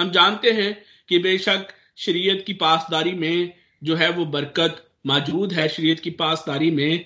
हम 0.00 0.10
जानते 0.10 0.50
हैं 0.50 0.95
कि 1.08 1.18
बेशक 1.18 1.68
शरीयत 1.96 2.44
की 2.46 2.52
पासदारी 2.54 3.12
में 3.12 3.52
जो 3.82 3.96
है 3.96 4.10
वो 4.10 4.24
बरकत 4.26 4.82
मौजूद 5.06 5.52
है, 5.52 5.68
शरीयत 5.68 6.00
की 6.00 6.10
पासदारी 6.10 6.70
में 6.70 7.04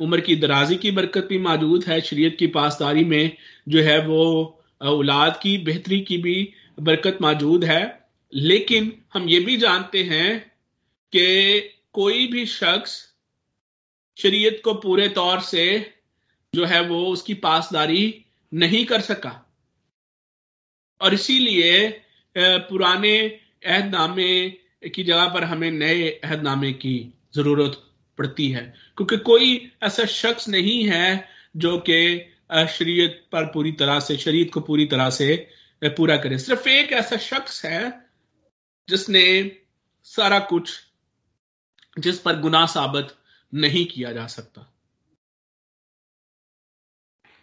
उम्र 0.00 0.20
की 0.20 0.36
दराजी 0.36 0.76
की 0.76 0.90
बरकत 0.90 1.26
भी 1.28 1.38
मौजूद 1.38 1.84
है, 1.84 2.00
शरीयत 2.00 2.36
की 2.38 2.46
पासदारी 2.46 3.04
में 3.04 3.36
जो 3.68 3.82
है 3.82 3.98
वो 4.06 4.22
औलाद 4.80 5.38
की 5.42 5.56
बेहतरी 5.58 6.00
की 6.00 6.16
भी 6.18 6.52
बरकत 6.80 7.18
मौजूद 7.22 7.64
है। 7.64 7.82
लेकिन 8.32 8.92
हम 9.14 9.28
ये 9.28 9.40
भी 9.40 9.56
जानते 9.56 10.02
हैं 10.02 10.38
कि 11.12 11.60
कोई 11.92 12.26
भी 12.26 12.46
शख्स 12.46 12.92
शरीयत 14.16 14.60
को 14.64 14.74
पूरे 14.74 15.08
तौर 15.08 15.40
से 15.40 15.64
जो 16.54 16.64
है 16.64 16.80
वो 16.88 17.04
उसकी 17.06 17.34
पासदारी 17.34 18.24
नहीं 18.52 18.84
कर 18.86 19.00
सका। 19.00 19.32
और 21.00 21.14
इसीलिए 21.14 22.02
पुराने 22.38 23.18
अहदनामे 23.66 24.50
की 24.94 25.04
जगह 25.04 25.28
पर 25.28 25.44
हमें 25.44 25.70
नए 25.70 26.10
अहदनामे 26.24 26.72
की 26.72 27.14
ज़रूरत 27.34 27.82
पड़ती 28.18 28.50
है। 28.50 28.74
क्योंकि 28.96 29.16
कोई 29.16 29.72
ऐसा 29.82 30.04
शख्स 30.04 30.48
नहीं 30.48 30.84
है 30.88 31.28
जो 31.56 31.78
कि 31.78 32.26
शरीयत 32.68 33.26
पर 33.32 33.44
पूरी 33.46 33.72
तरह 33.72 34.00
से, 34.00 34.16
शरीयत 34.16 34.50
को 34.54 34.60
पूरी 34.60 34.86
तरह 34.86 35.10
से 35.10 35.50
पूरा 35.84 36.16
करे। 36.16 36.38
सिर्फ़ 36.38 36.68
एक 36.68 36.92
ऐसा 36.92 37.16
शख्स 37.16 37.64
है 37.64 38.10
जिसने 38.88 39.56
सारा 40.04 40.38
कुछ 40.38 40.72
जिस 41.98 42.18
पर 42.20 42.38
गुनाह 42.40 42.66
साबित 42.66 43.08
नहीं 43.54 43.86
किया 43.86 44.12
जा 44.12 44.26
सकता। 44.26 44.74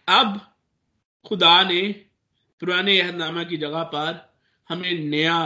अब 0.08 0.56
खुदा 1.26 1.64
ने 1.64 1.82
पुराने 2.60 3.00
अहदनामा 3.02 3.44
की 3.44 3.58
जगह 3.58 3.84
पर 3.84 4.27
हमें 4.70 4.94
नया 5.02 5.38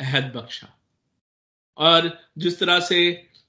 अहद 0.00 0.32
बख्शा। 0.34 0.74
और 1.78 2.10
जिस 2.38 2.58
तरह 2.60 2.80
से 2.80 3.00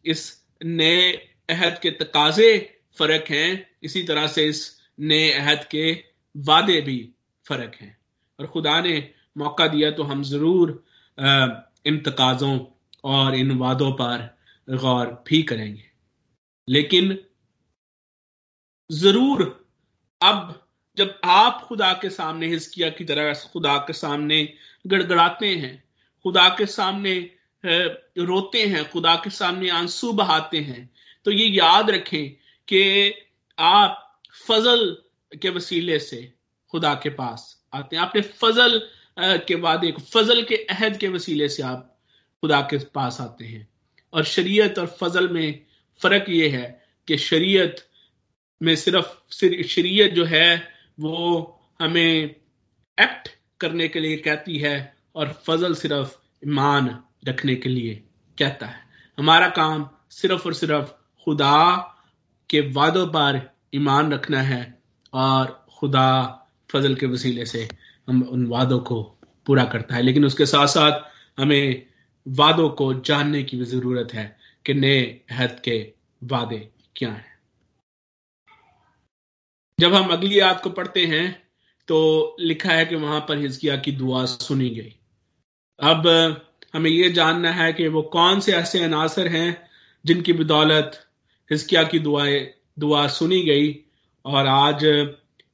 इस 0.05 0.21
नए 0.61 1.11
अहद 1.49 1.79
के 1.81 1.91
तकाजे 1.93 2.51
फ़र्क 2.97 3.29
हैं, 3.29 3.69
इसी 3.83 4.03
तरह 4.03 4.27
से 4.27 4.45
इस 4.47 4.61
नए 5.01 5.31
अहद 5.31 5.63
के 5.71 5.91
वादे 6.35 6.79
भी 6.81 6.97
फ़र्क 7.45 7.75
हैं। 7.75 7.97
और 8.39 8.47
खुदा 8.47 8.79
ने 8.81 8.97
मौका 9.37 9.67
दिया 9.67 9.91
तो 9.91 10.03
हम 10.03 10.23
ज़रूर 10.23 10.71
इन 11.87 11.99
तकाजों 12.05 12.57
और 13.05 13.35
इन 13.35 13.51
वादों 13.57 13.91
पर 13.93 14.27
गौर 14.67 15.05
भी 15.27 15.41
करेंगे। 15.43 15.83
लेकिन 16.67 17.17
ज़रूर 18.89 19.43
अब 20.21 20.67
जब 20.97 21.19
आप 21.25 21.61
खुदा 21.67 21.91
के 21.93 22.09
सामने 22.09 22.47
हिस्किया 22.47 22.89
की 22.89 23.05
तरह, 23.05 23.33
खुदा 23.53 23.77
के 23.77 23.93
सामने 23.93 24.41
गड़गड़ाते 24.87 25.47
हैं, 25.47 25.83
खुदा 26.23 26.47
के 26.49 26.65
सामने 26.65 27.15
रोते 27.65 28.65
हैं, 28.65 28.89
खुदा 28.89 29.15
के 29.15 29.29
सामने 29.29 29.69
आँसू 29.69 30.11
बहाते 30.13 30.57
हैं। 30.57 30.89
तो 31.25 31.31
ये 31.31 31.45
याद 31.45 31.89
रखें 31.89 32.29
कि 32.67 33.13
आप 33.59 34.21
फजल 34.47 34.97
के 35.41 35.49
वसीले 35.49 35.99
से 35.99 36.33
खुदा 36.71 36.93
के 36.93 37.09
पास 37.09 37.63
आते 37.73 37.95
हैं। 37.95 38.03
आपने 38.03 38.21
फजल 38.21 38.81
के 39.19 39.55
वादे 39.55 39.91
फजल 39.91 40.43
के 40.43 40.55
अहद 40.55 40.97
के 40.97 41.07
वसीले 41.07 41.49
से 41.49 41.63
आप 41.63 41.99
खुदा 42.41 42.61
के 42.61 42.77
पास 42.77 43.21
आते 43.21 43.45
हैं। 43.45 43.67
और 44.13 44.23
शरीयत 44.23 44.79
और 44.79 44.87
फजल 44.99 45.29
में 45.29 45.65
फ़र्क 46.01 46.25
ये 46.29 46.49
है 46.49 46.87
कि 47.07 47.17
शरीयत 47.17 47.85
में 48.61 48.75
सिर्फ़ 48.75 49.35
शरीयत 49.67 50.13
जो 50.13 50.25
है 50.25 50.71
वो 50.99 51.15
हमें 51.81 52.35
एक्ट 52.97 53.29
करने 53.61 53.87
के 53.87 53.99
लिए 53.99 54.17
कहती 54.17 54.57
है 54.57 54.95
और 55.15 55.43
फजल 55.47 55.75
सिर्फ़ 55.75 56.15
ईमान 56.47 57.03
रखने 57.27 57.55
के 57.55 57.69
लिए 57.69 58.03
कहता 58.39 58.65
है। 58.65 58.79
हमारा 59.19 59.49
काम 59.49 59.89
सिर्फ़ 60.09 60.45
और 60.45 60.53
सिर्फ़ 60.53 60.91
खुदा 61.23 61.75
के 62.49 62.71
वादों 62.71 63.07
पर 63.07 63.55
ईमान 63.75 64.13
रखना 64.13 64.41
है 64.41 64.81
और 65.13 65.65
खुदा 65.79 66.07
फजल 66.71 66.95
के 66.95 67.05
वसीले 67.05 67.45
से 67.45 67.69
हम 68.09 68.23
उन 68.23 68.45
वादों 68.45 68.79
को 68.79 69.03
पूरा 69.45 69.65
करता 69.65 69.95
है। 69.95 70.01
लेकिन 70.01 70.25
उसके 70.25 70.45
साथ 70.45 70.67
साथ 70.67 71.01
हमें 71.39 71.85
वादों 72.27 72.69
को 72.69 72.93
जानने 72.93 73.43
की 73.43 73.57
भी 73.57 73.65
ज़रूरत 73.65 74.13
है 74.13 74.37
कि 74.65 74.73
नए 74.73 75.03
अहद 75.29 75.59
के 75.59 75.93
वादे 76.23 76.69
क्या 76.95 77.11
हैं। 77.11 77.39
जब 79.79 79.93
हम 79.93 80.07
अगली 80.07 80.39
याद 80.39 80.61
को 80.61 80.69
पढ़ते 80.69 81.05
हैं 81.05 81.48
तो 81.89 82.35
लिखा 82.39 82.69
है 82.69 82.85
कि 82.85 82.95
वहाँ 82.95 83.19
पर 83.19 83.37
हिजकिया 83.37 83.77
की 83.77 83.91
दुआ 83.91 84.25
सुनी 84.25 84.69
गई। 84.69 84.95
अब 85.79 86.07
हमें 86.73 86.89
यह 86.89 87.09
जानना 87.09 87.51
है 87.51 87.73
कि 87.73 87.87
वो 87.87 88.01
कौन 88.01 88.39
से 88.39 88.51
ऐसे 88.51 88.83
अनासर 88.83 89.27
हैं 89.27 89.69
जिनकी 90.05 90.33
बदौलत 90.33 91.05
हिजकिया 91.51 91.83
की 91.83 91.99
दुआएँ, 91.99 92.53
दुआ 92.79 93.07
सुनी 93.07 93.41
गई 93.41 93.79
और 94.25 94.47
आज, 94.47 94.79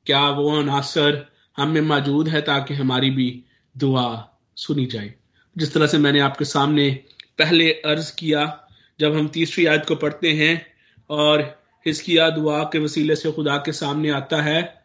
क्या 0.06 0.30
वो 0.30 0.60
अनासर 0.60 1.32
हम 1.58 1.70
में 1.70 1.82
मौजूद 1.82 2.28
है 2.28 2.42
ताकि 2.42 2.74
हमारी 2.74 3.10
भी 3.10 3.44
दुआ 3.78 4.30
सुनी 4.56 4.86
जाए। 4.86 5.14
जिस 5.58 5.74
तरह 5.74 5.88
से 5.88 5.98
मैंने 5.98 6.20
आपके 6.20 6.46
सामने 6.46 6.90
पहले 7.38 7.72
अर्ज़ 7.72 8.16
किया, 8.16 8.68
जब 9.00 9.16
हम 9.16 9.28
तीसरी 9.28 9.66
आयत 9.66 9.86
को 9.88 9.96
पढ़ते 9.96 10.32
हैं 10.34 10.66
और 11.10 11.64
हिस्किया 11.86 12.30
दुआ 12.30 12.64
के 12.64 12.80
वसीले 12.80 13.16
से 13.16 13.32
खुदा 13.32 13.58
के 13.58 13.72
सामने 13.72 14.10
आता 14.10 14.42
है 14.42 14.85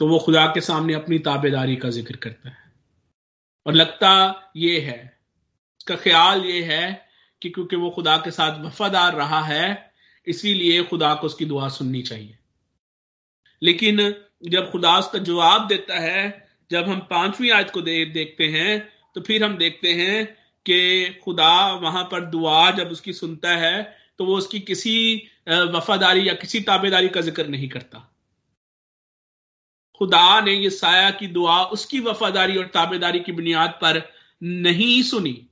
तो 0.00 0.06
वो 0.08 0.18
खुदा 0.18 0.46
के 0.46 0.60
सामने 0.60 0.94
अपनी 0.94 1.18
ताबेदारी 1.20 1.76
का 1.76 1.90
ज़िक्र 1.90 2.16
करता 2.16 2.48
है। 2.48 2.56
और 3.66 3.74
लगता 3.74 4.10
ये 4.56 4.78
है 4.80 4.98
उसका 5.80 5.96
ख्याल 5.96 6.44
ये 6.44 6.62
है 6.64 7.08
कि 7.42 7.50
क्योंकि 7.50 7.76
वो 7.76 7.90
खुदा 7.90 8.16
के 8.16 8.30
साथ 8.30 8.60
वफादार 8.64 9.14
रहा 9.14 9.40
है 9.44 9.92
इसीलिए 10.26 10.82
खुदा 10.84 11.14
को 11.14 11.26
उसकी 11.26 11.44
दुआ 11.44 11.68
सुननी 11.68 12.02
चाहिए। 12.02 12.36
लेकिन 13.62 14.14
जब 14.48 14.70
खुदा 14.70 14.98
उसका 14.98 15.18
जवाब 15.20 15.66
देता 15.68 15.98
है 15.98 16.48
जब 16.70 16.88
हम 16.88 16.98
पांचवी 17.10 17.50
आयत 17.50 17.70
को 17.70 17.80
दे, 17.80 18.04
देखते 18.04 18.48
हैं 18.48 18.88
तो 19.14 19.20
फिर 19.20 19.44
हम 19.44 19.56
देखते 19.56 19.92
हैं 19.94 20.24
कि 20.66 21.20
खुदा 21.24 21.72
वहाँ 21.74 22.04
पर 22.04 22.24
दुआ 22.26 22.70
जब 22.70 22.88
उसकी 22.88 23.12
सुनता 23.12 23.56
है 23.56 23.82
तो 24.18 24.24
वो 24.24 24.36
उसकी 24.36 24.60
किसी 24.60 24.94
वफादारी 25.48 26.28
या 26.28 26.34
किसी 26.34 26.60
ताबेदारी 26.60 27.08
का 27.08 27.20
ज़िक्र 27.20 27.46
नहीं 27.46 27.68
करता। 27.68 28.04
खुदा 29.98 30.40
ने 30.40 30.52
ये 30.52 30.70
साया 30.70 31.10
की 31.10 31.26
दुआ 31.26 31.64
उसकी 31.64 32.00
वफादारी 32.00 32.56
और 32.56 32.66
ताबेदारी 32.66 33.20
की 33.20 33.32
बुनियाद 33.32 33.70
पर 33.70 34.12
नहीं 34.42 35.02
सुनी, 35.02 35.48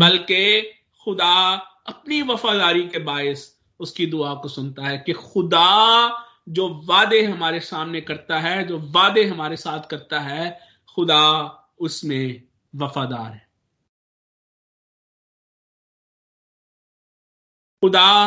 बल्कि 0.00 0.62
खुदा 1.04 1.54
अपनी 1.86 2.22
वफादारी 2.22 2.88
के 2.88 2.98
बायस 2.98 3.60
उसकी 3.80 4.06
दुआ 4.06 4.34
को 4.34 4.48
सुनता 4.48 4.82
है 4.82 4.98
कि 4.98 5.12
खुदा 5.12 6.24
जो 6.48 6.82
वादे 6.84 7.22
हमारे 7.22 7.60
सामने 7.60 8.00
करता 8.00 8.38
है, 8.40 8.64
जो 8.64 8.78
वादे 8.78 9.24
हमारे 9.24 9.56
साथ 9.56 9.80
करता 9.80 10.20
है, 10.20 10.60
खुदा 10.94 11.46
उसमें 11.78 12.42
वफादार 12.76 13.32
है। 13.32 13.48
खुदा 17.82 18.26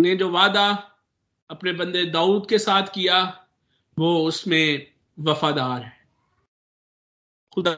ने 0.00 0.16
जो 0.16 0.30
वादा 0.30 0.92
अपने 1.50 1.72
बंदे 1.72 2.04
दाऊद 2.04 2.48
के 2.48 2.58
साथ 2.58 2.82
किया 2.82 3.44
वो 3.98 4.16
उसमें 4.24 4.86
वफादार 5.18 5.82
है। 5.82 5.96
खुदा 7.52 7.76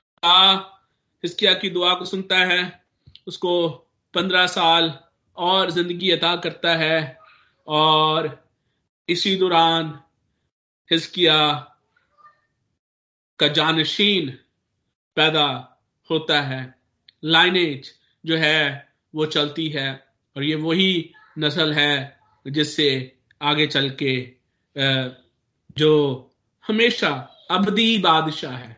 हिस्किया 1.24 1.52
की 1.54 1.70
दुआ 1.70 1.94
को 1.94 2.04
सुनता 2.04 2.38
है, 2.38 2.82
उसको 3.26 3.68
पंद्रह 4.14 4.46
साल 4.46 4.92
और 5.36 5.70
ज़िंदगी 5.70 6.10
अता 6.10 6.34
करता 6.36 6.74
है 6.76 7.18
और 7.66 8.28
इसी 9.08 9.36
दौरान 9.36 9.98
हिस्किया 10.90 11.36
का 13.38 13.48
जानशीन 13.48 14.30
पैदा 15.16 15.46
होता 16.10 16.40
है। 16.40 16.62
लाइनेज 17.24 17.90
जो 18.24 18.36
है, 18.36 18.92
वो 19.14 19.26
चलती 19.26 19.68
है 19.68 19.88
और 20.36 20.42
ये 20.44 20.54
वही 20.54 21.12
नस्ल 21.38 21.72
है 21.72 22.20
जिससे 22.46 23.18
आगे 23.42 23.66
चल 23.66 23.90
के 24.02 24.14
जो 25.78 25.90
हमेशा 26.64 27.08
अबदी 27.50 27.98
बादशाह 27.98 28.56
है। 28.56 28.76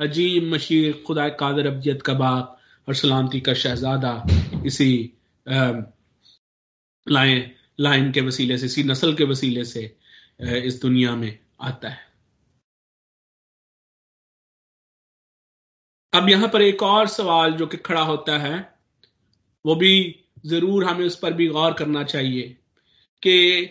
अजीब 0.00 0.44
मशीर 0.52 1.02
खुदा 1.06 1.28
कादर 1.40 1.66
अबजियत 1.66 2.02
का 2.02 2.14
बाप 2.14 2.60
और 2.88 2.94
सलामती 2.94 3.40
का 3.40 3.54
शहजादा 3.54 4.12
इसी 4.66 5.12
लाइन 7.06 7.50
लाइन 7.80 8.10
के 8.12 8.20
वसीले 8.20 8.58
से, 8.58 8.66
इसी 8.66 8.82
नस्ल 8.82 9.14
के 9.14 9.24
वसीले 9.24 9.64
से 9.64 9.96
इस 10.40 10.80
दुनिया 10.82 11.14
में 11.16 11.38
आता 11.60 11.88
है। 11.88 12.02
अब 16.12 16.28
यहाँ 16.28 16.48
पर 16.48 16.62
एक 16.62 16.82
और 16.82 17.06
सवाल 17.08 17.52
जो 17.52 17.66
कि 17.66 17.76
खड़ा 17.76 18.02
होता 18.02 18.38
है, 18.38 18.58
वो 19.64 19.74
भी 19.74 20.24
ज़रूर 20.46 20.84
हमें 20.84 21.04
उस 21.06 21.16
पर 21.18 21.32
भी 21.32 21.46
गौर 21.48 21.72
करना 21.72 22.02
चाहिए 22.04 22.48
कि 23.22 23.64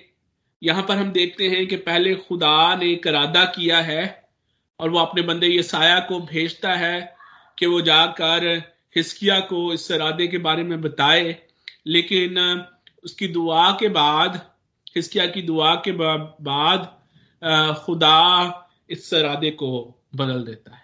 यहाँ 0.63 0.83
पर 0.83 0.97
हम 0.97 1.11
देखते 1.11 1.47
हैं 1.49 1.67
कि 1.67 1.75
पहले 1.75 2.15
खुदा 2.15 2.75
ने 2.75 2.91
एक 2.91 3.07
इरादा 3.07 3.45
किया 3.45 3.81
है 3.81 4.29
और 4.79 4.89
वो 4.89 4.99
अपने 4.99 5.21
बंदे 5.21 5.47
ये 5.47 5.63
साया 5.63 5.99
को 5.99 6.19
भेजता 6.19 6.73
है 6.73 7.15
कि 7.59 7.65
वो 7.65 7.81
जाकर 7.81 8.45
हिस्किया 8.95 9.39
को 9.39 9.73
इस 9.73 9.91
इरादे 9.91 10.27
के 10.27 10.37
बारे 10.37 10.63
में 10.63 10.81
बताए। 10.81 11.47
लेकिन 11.87 12.39
उसकी 13.03 13.27
दुआ 13.27 13.71
के 13.71 13.89
बाद 13.89 14.35
हिस्किया 14.95 15.25
की 15.25 15.41
दुआ 15.41 15.75
के 15.75 15.91
बाद 15.91 16.85
खुदा 17.85 18.19
इस 18.89 19.13
इरादे 19.13 19.51
को 19.51 20.01
बदल 20.15 20.43
देता 20.43 20.75
है। 20.75 20.81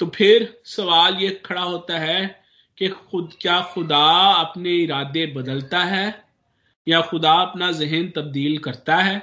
तो 0.00 0.06
फिर 0.06 0.60
सवाल 0.64 1.14
ये 1.14 1.30
खड़ा 1.46 1.62
होता 1.62 1.98
है 1.98 2.44
कि 2.78 2.88
खुद, 2.88 3.32
क्या 3.40 3.60
खुदा 3.62 4.32
अपने 4.32 4.70
इरादे 4.70 5.26
बदलता 5.26 5.84
है? 5.84 6.25
या 6.86 7.00
खुदा 7.00 7.32
अपना 7.42 7.70
जहन 7.72 8.08
तब्दील 8.10 8.58
करता 8.58 8.96
है। 8.96 9.16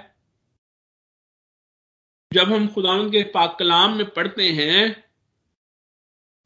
जब 2.32 2.54
हम 2.54 2.68
खुदा 2.68 2.98
के 3.10 3.24
पाक 3.24 3.56
कलाम 3.60 3.98
में 3.98 4.10
पढ़ते 4.10 4.50
हैं 4.52 5.04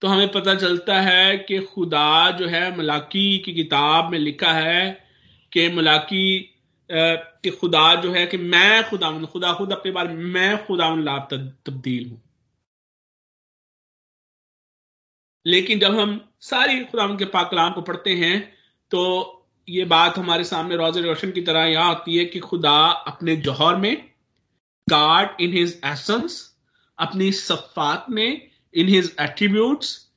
तो 0.01 0.07
हमें 0.07 0.31
पता 0.31 0.53
चलता 0.55 0.99
है 1.01 1.37
कि 1.37 1.59
खुदा 1.65 2.31
जो 2.31 2.47
है, 2.47 2.77
मलाकी 2.77 3.37
की 3.39 3.53
किताब 3.53 4.11
में 4.11 4.17
लिखा 4.19 4.51
है 4.53 4.91
कि 5.51 5.67
मलाकी 5.69 6.53
कि 6.89 7.49
खुदा 7.51 7.93
जो 7.95 8.11
है 8.11 8.25
कि 8.27 8.37
मैं 8.37 8.89
खुदा 8.89 9.11
खुदा 9.25 9.53
खुद 9.53 9.71
अपने 9.71 9.91
बारे 9.91 10.13
में, 10.13 10.23
मैं 10.23 10.65
खुदा 10.65 10.93
लाभ 10.95 11.27
तब्दील 11.67 12.09
हूँ। 12.09 12.21
लेकिन 15.45 15.79
जब 15.79 15.99
हम 15.99 16.19
सारी 16.41 16.83
खुदा 16.85 17.07
के 17.15 17.25
पाकलाम 17.25 17.73
को 17.73 17.81
पढ़ते 17.81 18.13
हैं 18.15 18.39
तो 18.91 19.01
ये 19.69 19.85
बात 19.85 20.17
हमारे 20.17 20.43
सामने 20.43 20.75
रोज 20.75 20.97
रोशन 20.97 21.31
की 21.31 21.41
तरह 21.41 21.63
यहाँ 21.63 21.89
आती 21.91 22.17
है 22.17 22.25
कि 22.25 22.39
खुदा 22.39 22.75
अपने 23.07 23.35
जौहर 23.35 23.75
में 23.75 23.95
गाड 24.89 25.41
इन 25.41 25.53
हिज 25.53 25.81
एसेंस 25.85 26.55
अपनी 26.97 27.31
सफात 27.31 28.05
में 28.09 28.49
इन 28.73 28.87
हिज 28.87 29.15
एट्रीब्यूट्स 29.21 30.11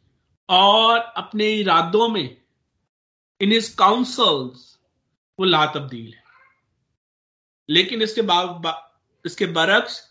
और 0.48 0.98
अपने 0.98 1.50
इरादों 1.52 2.08
में 2.08 2.36
इन 3.40 3.52
हिज 3.52 3.68
काउंसल्स 3.68 4.78
वो 5.38 5.44
ला 5.44 5.66
तब्दील 5.66 6.12
है। 6.14 6.22
लेकिन 7.68 8.02
इसके 8.02 8.22
बाद 8.22 8.72
इसके 9.26 9.46
बरक्स, 9.46 10.02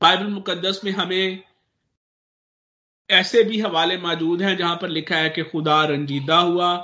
बाइबल 0.00 0.26
मुकदस 0.26 0.80
में 0.84 0.92
हमें 0.92 1.42
ऐसे 3.10 3.42
भी 3.42 3.60
हवाले 3.60 3.96
मौजूद 3.98 4.42
हैं 4.42 4.56
जहाँ 4.56 4.76
पर 4.76 4.88
लिखा 4.88 5.16
है 5.16 5.30
कि 5.30 5.42
खुदा 5.42 5.84
रंजीदा 5.84 6.38
हुआ, 6.38 6.74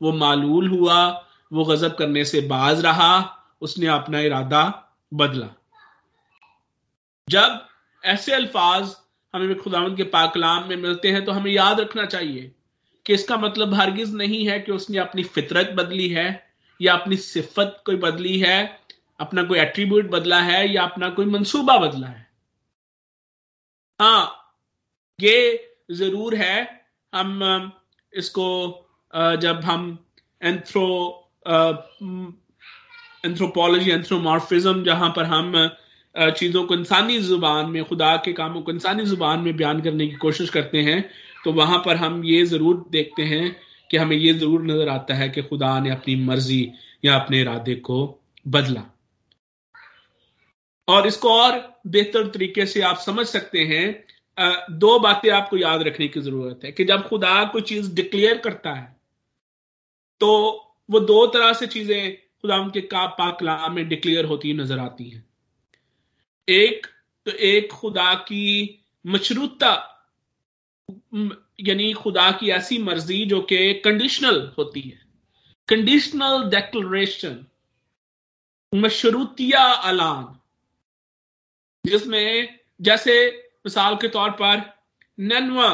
वो 0.00 0.12
मालूल 0.12 0.68
हुआ 0.68 1.28
वो 1.52 1.64
गजब 1.64 1.94
करने 1.96 2.24
से 2.24 2.40
बाज 2.48 2.80
रहा, 2.80 3.38
उसने 3.62 3.86
अपना 3.88 4.20
इरादा 4.20 4.62
बदला। 5.12 5.48
जब 7.28 7.60
ऐसे 8.02 8.32
अल्फाज 8.34 8.94
हमें 9.34 9.54
खुदावंद 9.58 9.96
के 9.96 10.02
पाकलाम 10.04 10.68
में 10.68 10.76
मिलते 10.76 11.10
हैं 11.12 11.24
तो 11.24 11.32
हमें 11.32 11.50
याद 11.50 11.80
रखना 11.80 12.04
चाहिए 12.06 12.50
कि 13.06 13.14
इसका 13.14 13.36
मतलब 13.36 13.74
हरगिज 13.74 14.14
नहीं 14.14 14.46
है 14.46 14.58
कि 14.60 14.72
उसने 14.72 14.98
अपनी 14.98 15.22
फितरत 15.24 15.70
बदली 15.76 16.08
है, 16.08 16.52
या 16.80 16.94
अपनी 16.94 17.16
सिफत 17.16 17.82
कोई 17.86 17.96
बदली 17.96 18.38
है, 18.38 18.80
अपना 19.20 19.42
कोई 19.42 19.58
एट्रीब्यूट 19.58 20.10
बदला 20.10 20.40
है, 20.40 20.68
या 20.74 20.82
अपना 20.82 21.08
कोई 21.10 21.26
मंसूबा 21.26 21.76
बदला 21.78 22.06
है। 22.06 22.26
हाँ 24.00 24.54
ये 25.18 25.68
ज़रूर 25.92 26.34
है, 26.34 26.84
हम, 27.12 27.72
इसको 28.12 28.48
जब 29.12 29.60
हम 29.64 29.98
एंथ्रो 30.42 31.21
एंथ्रोपोलॉजी 33.24 33.90
एंथ्रोमॉर्फिज्म 33.90 34.84
जहाँ 34.84 35.12
पर 35.16 35.24
हम 35.24 35.52
चीज़ों 36.14 36.64
को 36.64 36.74
इंसानी 36.74 37.18
ज़ुबान 37.20 37.70
में, 37.70 37.84
खुदा 37.84 38.16
के 38.16 38.32
कामों 38.32 38.62
को 38.62 38.72
इंसानी 38.72 39.04
ज़ुबान 39.04 39.40
में 39.40 39.56
बयान 39.56 39.80
करने 39.80 40.06
की 40.06 40.16
कोशिश 40.16 40.50
करते 40.50 40.82
हैं 40.82 41.04
तो 41.44 41.52
वहाँ 41.52 41.78
पर 41.86 41.96
हम 41.96 42.22
ये 42.24 42.44
ज़रूर 42.46 42.84
देखते 42.90 43.22
हैं 43.24 43.56
कि 43.90 43.96
हमें 43.96 44.16
ये 44.16 44.32
ज़रूर 44.34 44.62
नज़र 44.62 44.88
आता 44.88 45.14
है 45.14 45.28
कि 45.28 45.42
खुदा 45.42 45.78
ने 45.80 45.90
अपनी 45.90 46.16
मर्ज़ी 46.24 46.72
या 47.04 47.14
अपने 47.16 47.40
इरादे 47.40 47.74
को 47.76 47.98
बदला। 48.46 48.82
और 50.88 51.06
इसको 51.06 51.32
और 51.32 51.58
बेहतर 51.86 52.26
तरीके 52.28 52.66
से 52.66 52.80
आप 52.82 52.96
समझ 52.96 53.26
सकते 53.26 53.64
हैं 53.64 54.78
दो 54.78 54.98
बातें 54.98 55.30
आपको 55.30 55.56
याद 55.56 55.82
रखने 55.82 56.08
की 56.08 56.20
ज़रूरत 56.20 56.60
है 56.64 56.72
कि 56.72 56.84
जब 56.84 57.08
खुदा 57.08 57.42
कोई 57.44 57.62
चीज़ 57.62 57.94
डिक्लेयर 57.94 58.38
करता 58.38 58.72
है 58.74 58.96
तो 60.20 60.30
वो 60.92 61.00
दो 61.00 61.26
तरह 61.26 61.52
से 61.52 61.66
चीज़ें 61.66 62.14
खुदा 62.14 62.56
उनके 62.56 62.80
का 62.80 63.06
पाकलाम 63.18 63.74
में 63.74 63.88
डिक्लेयर 63.88 64.24
होती 64.24 64.52
नज़र 64.54 64.78
आती 64.78 65.08
हैं। 65.10 65.24
एक 66.48 66.86
तो 67.26 67.30
एक 67.30 67.72
खुदा 67.72 68.14
की 68.14 68.78
मशरूता 69.04 69.88
यानी 71.60 71.92
खुदा 71.92 72.30
की 72.30 72.50
ऐसी 72.50 72.78
मर्ज़ी 72.78 73.24
जो 73.26 73.40
कि 73.42 73.72
कंडीशनल 73.84 74.40
होती 74.58 74.80
है। 74.80 75.00
कंडीशनल 75.68 76.42
डेक्लरेशन 76.50 77.44
मशरूतिया 78.72 79.62
अलान 79.62 80.38
जिसमें 81.84 82.58
जैसे 82.80 83.14
मिसाल 83.64 83.96
के 83.96 84.08
तौर 84.08 84.30
पर 84.30 84.62
ननवा 85.18 85.68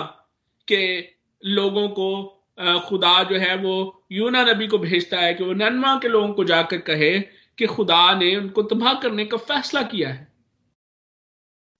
के 0.69 0.99
लोगों 1.43 1.89
को 1.89 2.38
खुदा 2.59 3.22
जो 3.24 3.38
है 3.38 3.56
वो 3.56 4.04
यूना 4.12 4.42
नबी 4.44 4.66
को 4.66 4.78
भेजता 4.78 5.20
है 5.20 5.34
कि 5.34 5.44
वो 5.44 5.52
ननवा 5.52 5.94
के 5.98 6.09
लोगों 6.09 6.32
को 6.34 6.44
जाकर 6.44 6.78
कहे 6.78 7.18
कि 7.59 7.66
खुदा 7.66 8.14
ने 8.14 8.36
उनको 8.36 8.62
तबाह 8.62 8.94
करने 8.94 9.24
का 9.24 9.36
फैसला 9.36 9.82
किया 9.82 10.09
है। 10.09 10.32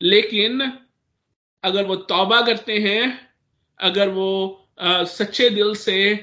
लेकिन 0.03 0.61
अगर 1.65 1.87
वो 1.87 1.97
तौबा 1.97 2.41
करते 2.43 2.79
हैं 2.79 3.31
अगर 3.81 4.09
वो 4.09 4.29
आ, 4.81 5.05
सच्चे 5.05 5.51
दिल 5.51 5.75
से 5.75 6.17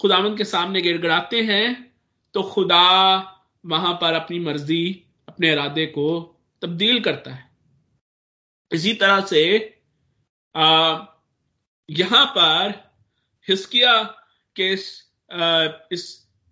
खुदावन 0.00 0.36
के 0.36 0.44
सामने 0.44 0.80
गिड़गड़ाते 0.82 1.40
हैं 1.42 1.94
तो 2.34 2.42
खुदा 2.42 2.84
वहाँ 3.66 3.92
पर 3.94 4.14
अपनी 4.14 4.38
मर्ज़ी 4.38 5.04
अपने 5.28 5.52
इरादे 5.52 5.86
को 5.86 6.08
तब्दील 6.62 7.00
करता 7.00 7.30
है। 7.30 7.50
इसी 8.72 8.92
तरह 8.94 9.20
से 9.20 9.42
आ, 10.54 10.98
यहाँ 11.88 12.24
पर 12.26 12.87
हिस्किया 13.48 14.02
के 14.56 14.72
इस 14.72 16.06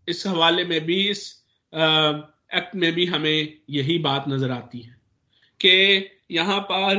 इस 0.09 0.27
हवाले 0.27 0.65
में 0.65 0.81
भी, 0.87 1.09
इस 1.11 1.45
एक्ट 1.73 2.75
में 2.75 2.93
भी 2.93 3.07
हमें 3.07 3.59
यही 3.71 3.99
बात 3.99 4.25
नज़र 4.29 4.51
आती 4.51 4.81
है 4.81 4.95
कि 5.61 6.11
यहाँ 6.31 6.61
पर 6.61 6.99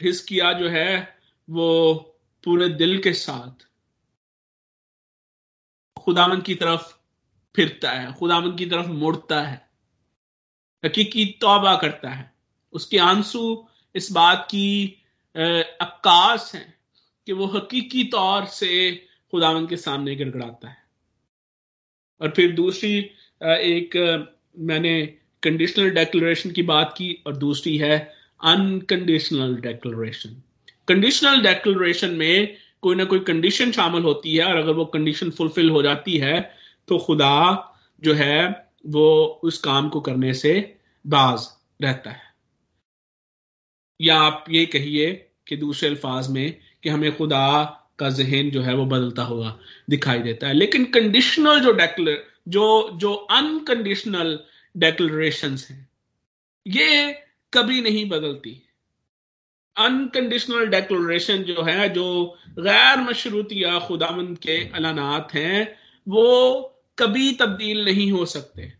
हिस्किया 0.00 0.52
जो 0.52 0.68
है, 0.68 1.18
वो 1.48 1.94
पूरे 2.44 2.68
दिल 2.68 2.98
के 3.02 3.12
साथ 3.12 3.66
खुदावन 5.96 6.40
की 6.40 6.54
तरफ़ 6.54 6.92
फिरता 7.54 7.90
है, 7.90 8.12
खुदावन 8.12 8.56
की 8.56 8.66
तरफ़ 8.66 8.86
मुड़ता 8.88 9.40
है, 9.42 9.68
हकीकी 10.84 11.24
तौबा 11.40 11.76
करता 11.76 12.10
है। 12.10 12.30
उसके 12.72 12.98
आँसू 12.98 13.68
इस 13.94 14.10
बात 14.12 14.46
की 14.50 14.86
अक्कास 15.34 16.52
है 16.54 16.66
कि 17.26 17.32
वो 17.32 17.46
हकीकी 17.46 18.04
तौर 18.04 18.46
से 18.46 19.07
खुदावन 19.32 19.66
के 19.66 19.76
सामने 19.76 20.14
गड़गड़ाता 20.16 20.68
है। 20.68 20.76
और 22.20 22.30
फिर 22.30 22.52
दूसरी 22.52 22.96
एक 23.40 23.96
मैंने 24.60 24.94
कंडीशनल 25.42 25.90
डेक्लरेशन 25.90 26.50
की 26.50 26.62
बात 26.64 26.94
की 26.98 27.12
और 27.26 27.36
दूसरी 27.36 27.76
है 27.78 27.98
अनकंडीशनल 28.40 29.54
डेक्लरेशन 29.56 30.42
कंडीशनल 30.88 31.40
डेक्लरेशन 31.42 32.14
में 32.14 32.56
कोई 32.82 32.96
ना 32.96 33.04
कोई 33.04 33.18
कंडीशन 33.20 33.72
शामिल 33.72 34.02
होती 34.02 34.34
है 34.36 34.44
और 34.44 34.56
अगर 34.56 34.72
वो 34.72 34.84
कंडीशन 34.84 35.30
फुलफिल 35.30 35.70
हो 35.70 35.82
जाती 35.82 36.16
है 36.18 36.40
तो 36.88 36.98
खुदा 36.98 37.34
जो 38.02 38.14
है, 38.14 38.68
वो 38.86 39.40
उस 39.44 39.58
काम 39.58 39.88
को 39.88 40.00
करने 40.00 40.32
से 40.34 40.52
बाज 41.04 41.46
रहता 41.82 42.10
है। 42.10 42.26
या 44.00 44.18
आप 44.18 44.44
ये 44.50 44.64
कहिए 44.66 45.12
कि 45.48 45.56
दूसरे 45.56 45.88
अल्फाज 45.88 46.28
में 46.30 46.60
कि 46.82 46.88
हमें 46.88 47.16
खुदा 47.16 47.44
का 47.98 48.10
जहन 48.10 48.50
जो 48.50 48.62
है 48.62 48.74
वो 48.74 48.86
बदलता 48.86 49.22
हुआ 49.22 49.58
दिखाई 49.90 50.18
देता 50.18 50.46
है। 50.48 50.54
लेकिन 50.54 50.84
कंडीशनल 50.84 51.60
जो 51.60 51.72
डेक्लर 51.72 52.24
जो 52.48 52.90
जो 52.94 53.14
अनकंडीशनल 53.14 54.40
डेक्लरेशन 54.76 55.56
हैं, 55.56 55.88
ये 56.66 57.12
कभी 57.54 57.80
नहीं 57.80 58.08
बदलती। 58.08 58.62
अनकंडीशनल 59.76 60.66
डेक्लोरेशन 60.66 61.42
जो 61.42 61.62
है, 61.62 61.88
जो 61.88 62.38
गैर 62.48 62.98
मशरूत 62.98 63.48
या 63.52 63.78
खुदामंद 63.78 64.38
के 64.38 64.68
अलानात 64.68 65.34
हैं, 65.34 65.78
वो 66.08 66.62
कभी 66.98 67.32
तब्दील 67.32 67.84
नहीं 67.84 68.12
हो 68.12 68.26
सकते। 68.26 68.72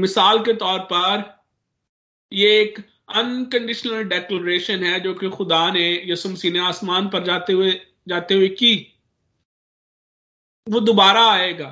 मिसाल 0.00 0.38
के 0.38 0.52
तौर 0.52 0.80
पर 0.80 1.44
ये 2.32 2.60
एक 2.60 2.91
अनकंडीशनल 3.08 4.04
डेक्लोरेशन 4.04 4.84
है 4.84 5.00
जो 5.00 5.14
कि 5.14 5.28
खुदा 5.30 5.70
ने 5.70 5.84
यसुमसी 6.06 6.50
ने 6.50 6.58
आसमान 6.58 7.08
पर 7.08 7.24
जाते 7.24 7.52
हुए 7.52 7.72
जाते 8.08 8.34
हुए 8.34 8.48
की। 8.48 8.74
वो 10.66 10.80
दोबारा 10.80 11.24
आएगा। 11.32 11.68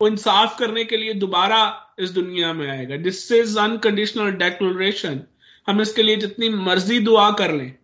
वो 0.00 0.08
इंसाफ 0.08 0.58
करने 0.58 0.84
के 0.84 0.96
लिए 0.96 1.14
दोबारा 1.14 1.60
इस 1.98 2.10
दुनिया 2.10 2.52
में 2.52 2.68
आएगा। 2.70 2.96
दिस 2.96 3.32
इज़ 3.32 3.58
अनकंडीशनल 3.58 4.30
डेक्लोरेशन 4.32 5.22
हम 5.66 5.80
इसके 5.80 6.02
लिए 6.02 6.16
जितनी 6.16 6.48
मर्ज़ी 6.48 6.98
दुआ 7.00 7.30
कर 7.32 7.52
लें। 7.52 7.76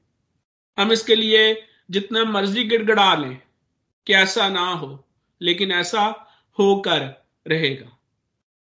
हम 0.78 0.92
इसके 0.92 1.14
लिए 1.14 1.42
जितना 1.90 2.24
मर्ज़ी 2.24 2.64
गिड़गड़ा 2.64 3.14
लें 3.14 3.36
कि 4.06 4.14
ऐसा 4.14 4.48
ना 4.48 4.66
हो, 4.72 5.04
लेकिन 5.40 5.72
ऐसा 5.72 6.02
होकर 6.58 7.00
रहेगा। 7.46 7.96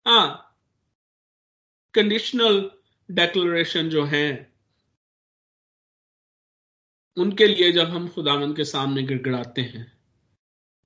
हाँ 0.06 0.56
कंडीशनल 1.94 2.70
डेक्लोरेशन 3.09 3.88
जो 3.88 4.05
है 4.05 4.55
उनके 7.16 7.46
लिए 7.46 7.72
जब 7.72 7.88
हम 7.88 8.09
खुदावन 8.09 8.55
के 8.55 8.64
सामने 8.64 9.02
गिड़गड़ाते 9.02 9.62
हैं 9.62 9.92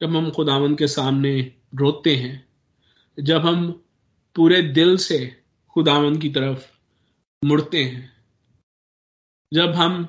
जब 0.01 0.17
हम 0.17 0.31
खुदावन 0.31 0.75
के 0.75 0.89
सामने 0.89 1.39
रोते 1.75 2.15
हैं 2.17 2.47
जब 3.19 3.47
हम 3.47 3.71
पूरे 4.37 4.63
दिल 4.63 4.97
से 4.97 5.19
खुदावन 5.77 6.19
की 6.19 6.29
तरफ़ 6.29 6.67
मुड़ते 7.43 7.83
हैं 7.85 8.13
जब 9.53 9.75
हम 9.75 10.03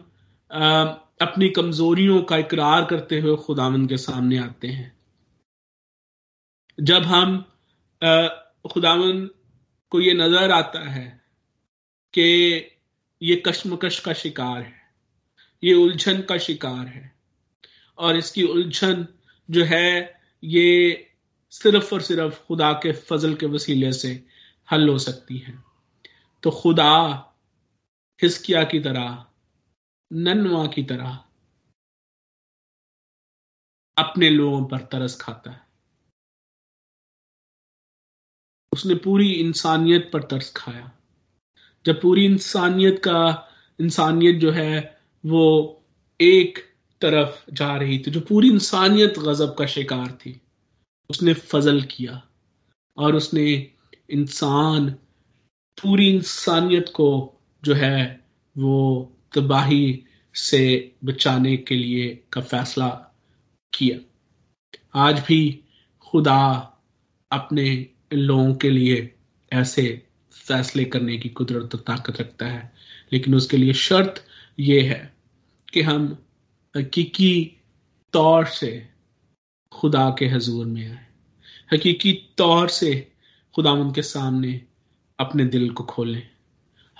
आ, 0.51 0.84
अपनी 1.22 1.49
कमजोरियों 1.49 2.22
का 2.24 2.38
इकरार 2.38 2.86
करते 2.86 3.20
हुए 3.20 3.36
खुदावन 3.36 3.86
के 3.88 3.97
सामने 3.97 4.38
आते 4.38 4.68
हैं 4.68 4.91
जब 6.78 7.03
हम 7.03 7.38
खुदावन 8.72 9.30
को 9.91 9.99
ये 10.01 10.14
नज़र 10.14 10.51
आता 10.51 10.80
है 10.89 11.07
कि 12.14 12.57
ये 13.22 13.43
कश्मकश 13.47 13.99
का 13.99 14.14
शिकार 14.14 14.62
है, 14.62 14.93
ये 15.64 15.74
उलझन 15.74 16.22
का 16.22 16.38
शिकार 16.38 16.88
है। 16.88 17.16
और 17.97 18.18
इसकी 18.18 18.43
उलझन 18.43 19.07
जो 19.51 19.64
है, 19.64 20.22
ये 20.43 21.05
सिर्फ़ 21.51 21.95
और 21.95 22.01
सिर्फ़ 22.01 22.45
खुदा 22.45 22.74
के 22.74 22.91
फजल 22.91 23.36
के 23.36 23.45
वसीले 23.45 23.93
से 23.93 24.28
हल 24.72 24.89
हो 24.89 24.97
सकती 24.99 25.38
है। 25.38 25.64
तो 26.43 26.51
खुदा 26.51 27.26
हिस्किया 28.22 28.64
की 28.64 28.80
तरह, 28.80 29.28
ननवा 30.14 30.68
की 30.68 30.84
तरह 30.84 31.26
अपने 33.97 34.30
लोगों 34.30 34.66
पर 34.66 34.78
तरस 34.78 35.22
खाता 35.22 35.51
है। 35.51 35.68
उसने 38.74 38.95
पूरी 38.95 39.32
इंसानियत 39.34 40.10
पर 40.14 40.24
तरस 40.24 40.53
खाया। 40.57 40.99
जब 41.86 42.01
पूरी 42.01 42.25
इंसानियत 42.25 42.99
का, 42.99 43.47
इंसानियत 43.80 44.36
जो 44.36 44.51
है, 44.51 44.99
वो 45.25 45.75
एक 46.21 46.57
तरफ़ 47.01 47.53
जा 47.53 47.75
रही 47.75 47.99
थी, 47.99 48.11
जो 48.11 48.19
पूरी 48.19 48.49
इंसानियत 48.49 49.19
गजब 49.19 49.55
का 49.55 49.65
शिकार 49.65 50.11
थी, 50.11 50.41
उसने 51.09 51.34
फजल 51.34 51.82
किया 51.82 52.23
और 52.97 53.15
उसने 53.15 53.71
इंसान, 54.09 54.89
पूरी 55.82 56.09
इंसानियत 56.09 56.86
को 56.89 57.41
जो 57.63 57.73
है, 57.73 58.25
वो 58.57 59.13
तबाही 59.36 60.03
से 60.36 60.95
बचाने 61.03 61.57
के 61.57 61.75
लिए 61.75 62.23
का 62.34 62.41
फैसला 62.41 62.89
किया। 63.73 63.97
आज 64.95 65.19
भी 65.19 65.59
खुदा 66.01 66.73
अपने 67.32 67.88
लोगों 68.13 68.55
के 68.55 68.69
लिए 68.69 69.15
ऐसे 69.53 70.09
फैसले 70.50 70.86
करने 70.86 71.18
की 71.18 71.30
कुदरत 71.30 71.76
और 71.76 71.82
ताकत 71.82 72.22
रखता 72.22 72.45
है। 72.45 72.74
लेकिन 73.14 73.36
उसके 73.36 73.58
लिए 73.58 73.74
शर्त 73.74 74.28
यह 74.60 74.91
है 74.91 75.14
कि 75.74 75.82
हम 75.82 76.26
हकीकी 76.78 77.62
तौर 78.14 78.45
से 78.45 78.89
खुदा 79.72 80.16
के 80.20 80.28
हजूर 80.28 80.66
में 80.66 80.91
आए। 80.91 81.06
हकीकी 81.74 82.14
तौर 82.38 82.70
से 82.70 83.12
खुदा 83.56 83.72
उनके 83.72 84.02
सामने 84.02 84.62
अपने 85.20 85.45
दिल 85.45 85.70
को 85.70 85.84
खोलें। 85.84 86.30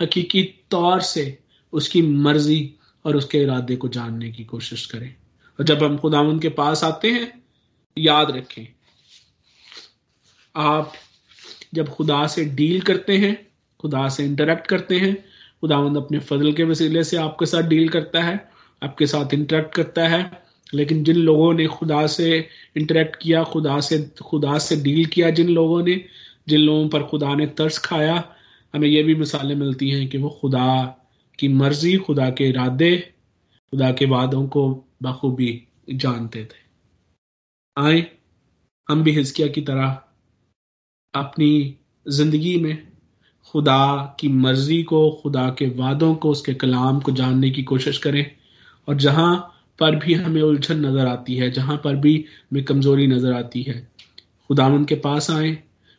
हकीकी 0.02 0.44
तौर 0.44 1.02
से 1.02 1.40
उसकी 1.74 2.02
मर्ज़ी 2.02 2.76
और 3.06 3.16
उसके 3.16 3.38
इरादे 3.38 3.76
को 3.76 3.88
जानने 3.88 4.32
की 4.32 4.44
कोशिश 4.44 4.86
करें। 4.86 5.16
और 5.60 5.66
जब 5.66 5.84
हम 5.84 5.98
खुदा 5.98 6.20
उनके 6.20 6.50
पास 6.50 6.84
आते 6.84 7.12
हैं, 7.12 7.44
याद 7.98 8.32
रखें, 8.32 8.66
आप 10.56 10.94
जब 11.74 11.90
खुदा 11.90 12.28
से 12.28 12.46
डील 12.46 12.82
करते 12.82 13.18
हैं, 13.18 13.48
खुदा 13.80 14.10
से 14.10 14.26
इंटरेक्ट 14.26 14.68
करते 14.68 15.00
हैं, 15.00 15.26
खुदावंद 15.62 15.98
अपने 15.98 16.20
फजल 16.20 16.54
के 16.54 16.64
वसीले 16.64 17.04
से 17.04 17.18
आपके 17.18 17.46
साथ 17.46 17.62
डील 17.62 17.90
करता 17.90 18.24
है, 18.24 18.52
आपके 18.84 19.08
साथ 19.08 19.34
इंटरेक्ट 19.34 19.76
करता 19.76 20.08
है, 20.08 20.44
लेकिन 20.74 21.04
जिन 21.04 21.16
लोगों 21.16 21.54
ने 21.54 21.68
खुदा 21.68 22.08
से 22.08 22.50
इंटरेक्ट 22.78 23.16
किया, 23.16 23.44
खुदा 23.44 23.80
से 23.80 24.12
खुदा 24.26 24.58
से 24.58 24.76
डील 24.76 25.06
किया 25.06 25.30
जिन 25.30 25.50
लोगों 25.50 25.84
ने, 25.84 26.06
जिन 26.48 26.60
लोगों 26.60 26.90
पर 26.90 27.04
खुदा 27.04 27.36
ने 27.36 27.48
तर्स 27.48 27.78
खाया, 27.78 28.36
हमें 28.74 28.88
यह 28.88 29.04
भी 29.04 29.16
मिसालें 29.16 29.56
मिलती 29.56 29.90
हैं 29.90 30.10
कि 30.10 30.18
वो 30.18 30.30
खुदा 30.42 30.86
की 31.40 31.48
मर्ज़ी, 31.48 31.98
खुदा 31.98 32.30
के 32.30 32.50
इरादे, 32.50 33.14
खुदा 33.72 33.92
के 33.92 34.06
वादों 34.06 34.48
को 34.48 34.86
बखूबी 35.04 35.68
जानते 35.90 36.46
थे। 36.46 36.70
आए, 37.78 38.08
हम 38.90 39.04
भी 39.04 39.12
हिस्किया 39.12 39.48
की 39.48 39.62
तरह 39.62 40.02
अपनी 41.14 41.76
ज़िंदगी 42.08 42.58
में, 42.58 42.88
खुदा 43.52 44.16
की 44.20 44.28
मर्ज़ी 44.28 44.84
को, 44.84 45.20
खुदा 45.24 45.50
के 45.50 45.68
वादों 45.70 46.16
को, 46.16 46.30
उसके 46.30 46.54
कलाम 46.54 47.00
को 47.00 47.12
जानने 47.12 47.50
की 47.50 47.64
कोशिश 47.64 47.98
करें। 47.98 48.32
और 48.88 48.96
जहाँ 48.96 49.56
पर 49.80 49.96
भी 49.96 50.14
हमें 50.14 50.42
उलझन 50.42 50.86
नज़र 50.86 51.08
आती 51.08 51.36
है, 51.36 51.52
जहाँ 51.52 51.78
पर 51.78 51.96
भी 51.96 52.26
हमें 52.52 52.64
कमज़ोरी 52.64 53.08
नज़र 53.08 53.34
आती 53.34 53.64
है, 53.64 53.88
खुदा 54.48 54.68
उनके 54.68 54.96
पास 54.96 55.32
आए, 55.32 55.52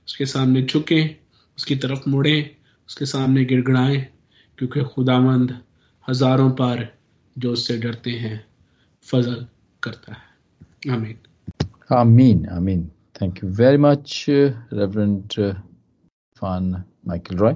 उसके 0.08 0.26
सामने 0.26 0.62
झुकें, 0.62 1.16
उसकी 1.58 1.76
तरफ़ 1.76 2.08
मुड़ें, 2.08 2.50
उसके 2.88 3.06
सामने 3.06 3.44
गिड़गड़ाएँ, 3.44 4.06
क्योंकि 4.58 4.80
खुदावंद 4.80 5.60
हज़ारों 6.08 6.50
पर 6.50 6.98
जो 7.38 7.52
उससे 7.52 7.78
डरते 7.78 8.10
हैं, 8.10 8.44
फजल 9.06 9.46
करता 9.82 10.12
है। 10.12 10.94
आमीन। 10.94 11.16
आमीन 11.92 12.46
आमीन। 12.46 12.90
Thank 13.22 13.44
you 13.44 13.50
very 13.50 13.76
much 13.76 14.26
reverend 14.28 15.54
फान 16.36 16.84
Michael 17.08 17.38
Roy 17.38 17.54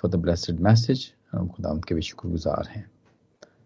for 0.00 0.10
the 0.10 0.16
blessed 0.16 0.60
message 0.60 1.12
हम 1.32 1.48
खुदा 1.48 1.80
के 1.88 1.94
भी 1.94 2.02
शुक्रगुजार 2.02 2.68
हैं। 2.68 2.90